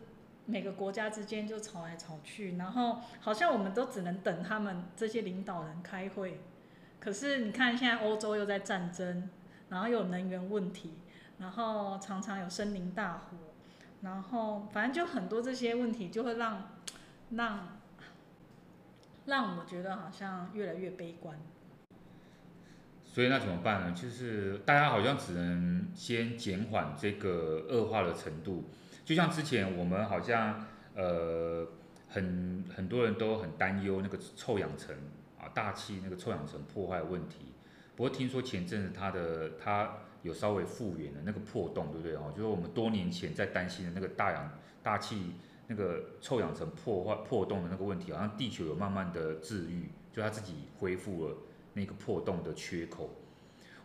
[0.49, 6.41] 每个国家之间就吵来吵去，然后好像我们都只能等他们这些领导人开会。
[6.99, 9.29] 可是你看现在欧洲又在战争，
[9.69, 10.95] 然后有能源问题，
[11.37, 13.37] 然后常常有森林大火。
[14.01, 16.71] 然后，反正就很多这些问题，就会让
[17.31, 17.79] 让
[19.25, 21.37] 让我觉得好像越来越悲观。
[23.03, 23.91] 所以那怎么办呢？
[23.91, 28.69] 就是大家好像只能先减缓这个恶化的程度。
[29.09, 31.67] 就像之前我们好像呃
[32.09, 34.95] 很很多人都很担忧那个臭氧层
[35.39, 37.53] 啊，大气那个臭氧层破坏问题。
[37.95, 39.91] 不过听说前阵子它的它。
[40.21, 42.29] 有稍微复原的那个破洞，对不对哦？
[42.35, 44.51] 就是我们多年前在担心的那个大氧
[44.83, 45.31] 大气
[45.67, 51.37] 那个臭氧层破坏破洞的那个问题，好像地球有慢慢的治愈，就它自己恢复了
[51.73, 53.15] 那个破洞的缺口。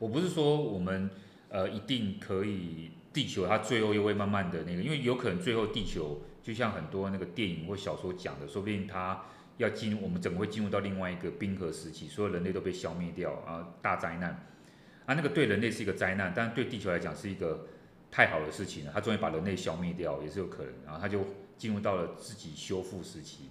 [0.01, 1.09] 我不是说我们
[1.51, 9.23] 呃一定可以，地球它最后又会慢慢的那个，因为有可能最后地球就像很多那个电影或小说讲的，说不定它
[9.57, 14.31] 要进入我们整个会进入到另外一个冰河时期，所有人类都被消灭掉啊，大灾难。
[15.07, 17.69] 啊，那个对人类是一个灾难，但是对地球来讲是一个
[18.11, 18.91] 太好的事情了。
[18.93, 20.73] 它终于把人类消灭掉，也是有可能。
[20.85, 21.25] 然后它就
[21.57, 23.51] 进入到了自己修复时期，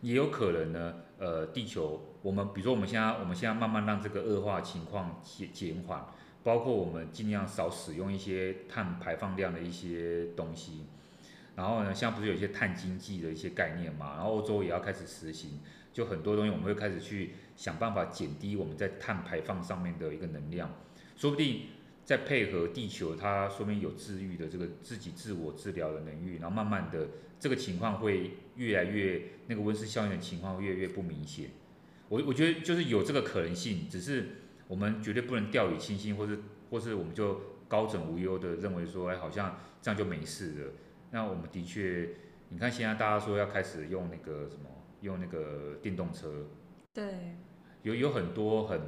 [0.00, 0.94] 也有可能呢。
[1.18, 6.04] 呃，地球，我们比如说我们现在，我们现在慢慢让这个恶化情况减减缓，
[6.42, 10.84] 包括我们尽量少使用一些碳排放量的一些东西。
[11.54, 14.14] 然后呢，像不是有一些碳经济的一些概念嘛？
[14.16, 15.60] 然后欧洲也要开始实行。
[15.92, 20.74] 就很多东西，我们会开始去想办法减低我们在碳排放上面的一个能量，
[21.16, 21.66] 说不定
[22.02, 31.50] 再配合地球，它说明有治愈的这个自己自我治疗的能力，然后慢慢的这个情况会越来越那个温室效应的情况会越来越不明显。
[32.08, 34.41] 我我觉得就是有这个可能性，只是
[34.72, 36.38] 我们绝对不能掉以轻心，或是
[36.70, 40.72] 或是我们就高枕无忧的认为说，哎，好像这样就没事了。
[41.10, 42.08] 那我们的确，
[42.48, 44.62] 你看现在大家说要开始用那个什么。
[45.02, 46.46] 用那个电动车，
[46.94, 47.36] 对，
[47.82, 48.80] 有有很多很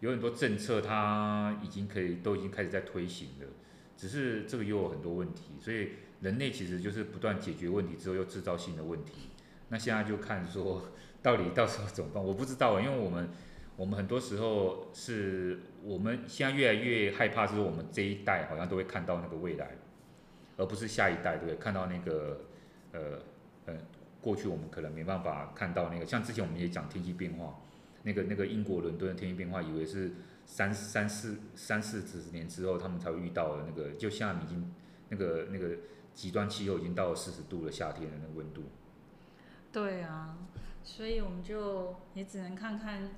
[0.00, 3.46] 有很多政策，它已经可以都已经开始在推行了，
[3.94, 5.90] 只是这个又有很多问题，所以
[6.22, 9.28] 人类其实就是不断解决问题之后又制造新的问题。
[9.68, 10.82] 那现在就看说
[11.22, 12.24] 到底到时候怎么办？
[12.24, 13.28] 我不知道，因为我们
[13.78, 19.70] 我们很多时候是我们现在越来越害怕，就是我们这一代好像都会看到那个未来，
[20.58, 21.56] 而不是下一代，对不对？
[21.56, 22.40] 看到那个
[22.92, 23.00] 呃
[23.64, 23.74] 呃。
[24.20, 27.60] 过去我们可能没办法看到那个，像之前我们也讲天气变化，
[28.02, 30.10] 那个那个英国伦敦的天气变化，以为是
[30.44, 34.74] 三三四三四十年之后他们才会遇到的那个，就像已经
[35.08, 35.70] 那个那个
[36.12, 38.64] 极端气候已经到了四十度的夏天的那个温度。
[39.70, 40.36] 对啊，
[40.82, 43.08] 所以我们就也只能看看，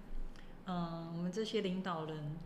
[0.71, 2.37] 嗯，我们这些领导人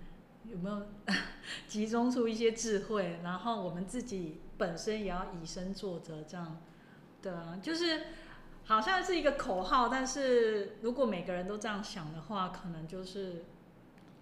[0.50, 0.86] 有没有
[1.68, 6.56] 集中出一些智慧，然后我们自己本身也要以身作则，这样，
[7.20, 8.00] 对啊，就是。
[8.66, 13.44] 好像是一个口号，但是如果每个人都这样想的话，可能就是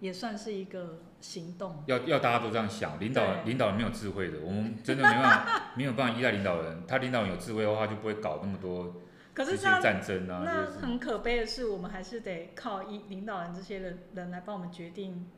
[0.01, 1.81] 也算是一个行动。
[1.87, 6.83] 要要大家都这样想，领导领导人没有智慧的，我们真的没办法 没有办法依赖领导人。
[6.85, 8.93] 他领导人有智慧的话，就不会搞那么多
[9.35, 10.43] 这些战争啊。
[10.45, 15.29] 那很可悲的是，我们还是得靠一领导人这些人人来帮我们决定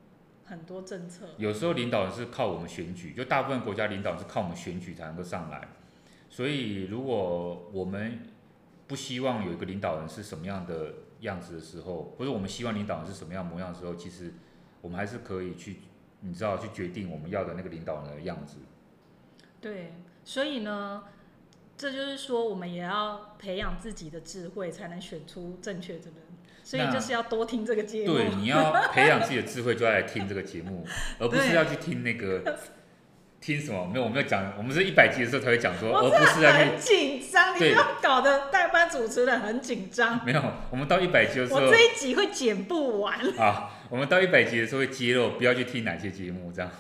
[0.46, 1.28] 很多政策。
[1.38, 5.68] 有时候领导人是靠我们选举，就大部分国家领导人是靠我们选举才能够上来。
[6.30, 8.20] 所以如果我们
[8.88, 14.34] 不希望有一个领导人是什么样的样子的时候，或者我们希望领导人是什么样模样的时候，其实
[14.82, 15.78] 我们还是可以去，
[16.20, 18.58] 你知道，去决定我们要的那个领导人的样子。
[19.62, 19.94] 对，
[20.24, 21.04] 所以呢，
[21.78, 26.14] 这就是说，我们也要培养自己的智慧，才能选出正确的人。
[26.64, 28.14] 所以就是要多听这个节目。
[28.14, 30.86] 对， 你要培养自己的智慧，就要来听这个节目，
[31.20, 32.42] 而不是要去听那个。
[33.42, 33.86] 听什么？
[33.86, 40.26] 没有，我们要讲，我们是一百集的时候才会讲说，而不是在很紧张，你不要搞得代班主持人很紧张。
[40.26, 43.20] 没有，我们到一百集的时候，我这一集会剪不完。
[43.38, 46.72] 啊，我们到一百集的时候会揭露，不要去听哪些节目，这样。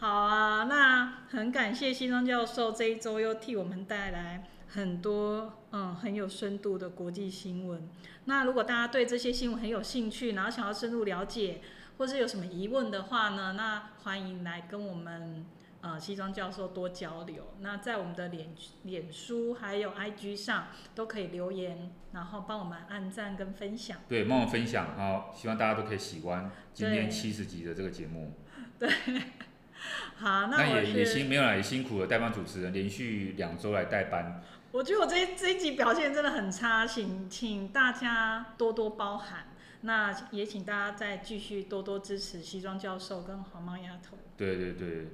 [0.00, 7.88] 好啊，那很感谢西装教授这一周又替我们带来很多嗯很有深度的国际新闻。
[8.26, 11.60] 那如果大家对这些新闻很有兴趣，然后想要深入了解，
[11.96, 15.44] 或是有什么疑问的话呢，那欢迎来跟我们。
[15.80, 17.54] 呃，西装教授多交流。
[17.60, 18.48] 那在我们的脸
[18.82, 23.98] 脸书还有 IG 上都可以留言，然后帮我们按赞跟分享。
[24.08, 28.32] 对，帮我们分享，好，希望大家都可以喜欢今天七十集的这个节目。
[28.76, 28.90] 对，
[30.18, 34.42] 好，那，也也辛没有啦，也辛苦了代班主持人，连续两周来代班。
[34.72, 39.46] 我觉得我这一这一集表现真的很差，请请大家多多包涵。
[39.82, 44.18] 那也请大家再继续多多支持西装教授跟黄毛丫头。
[44.36, 45.06] 对对对。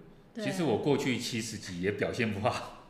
[0.43, 2.87] 其实我过去七十集也表现不好，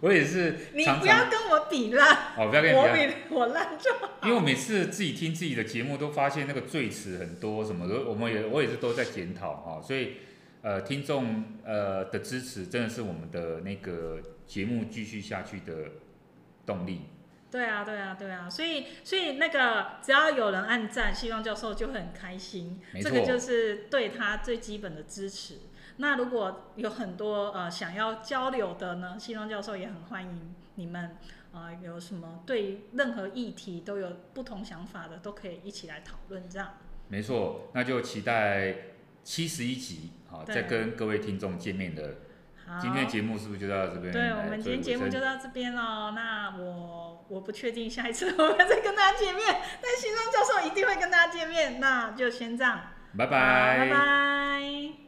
[0.00, 0.96] 我也是常常。
[0.96, 2.34] 你不要跟我比烂。
[2.36, 2.74] 哦，不要跟。
[2.74, 4.08] 我比我烂就好。
[4.24, 9.82] 因为我每次自己听自己的节目，都发现那个赘词很多，什么的，我们也我也是都在检讨哈。
[9.86, 10.14] 所以，
[10.62, 15.90] 呃，听众呃的支持真的是我们的那个节目继续下去的
[16.66, 17.02] 动力。
[17.50, 18.50] 对啊，对啊，对啊。
[18.50, 22.78] 所以，所以那个只要有人按赞，西装教授就会很开心。
[23.00, 25.54] 这个就是对他最基本的支持。
[25.96, 31.16] 那如果有很多呃想要交流的呢，西装教授也很欢迎你们，
[31.52, 36.74] 呃，有什么对任何议题都有不同想法的，都可以一起来讨论这样。
[37.08, 38.74] 没错，那就期待
[39.28, 42.14] 七十一集好，再跟各位听众见面的。
[42.66, 44.10] 好，今天节目是不是就到这边？
[44.10, 46.12] 对，我们今天节目就到这边喽。
[46.12, 49.44] 那我我不确定下一次我们再跟大家见面，
[49.82, 51.78] 但西装教授一定会跟大家见面。
[51.78, 52.80] 那就先这样，
[53.18, 55.07] 拜拜，拜拜。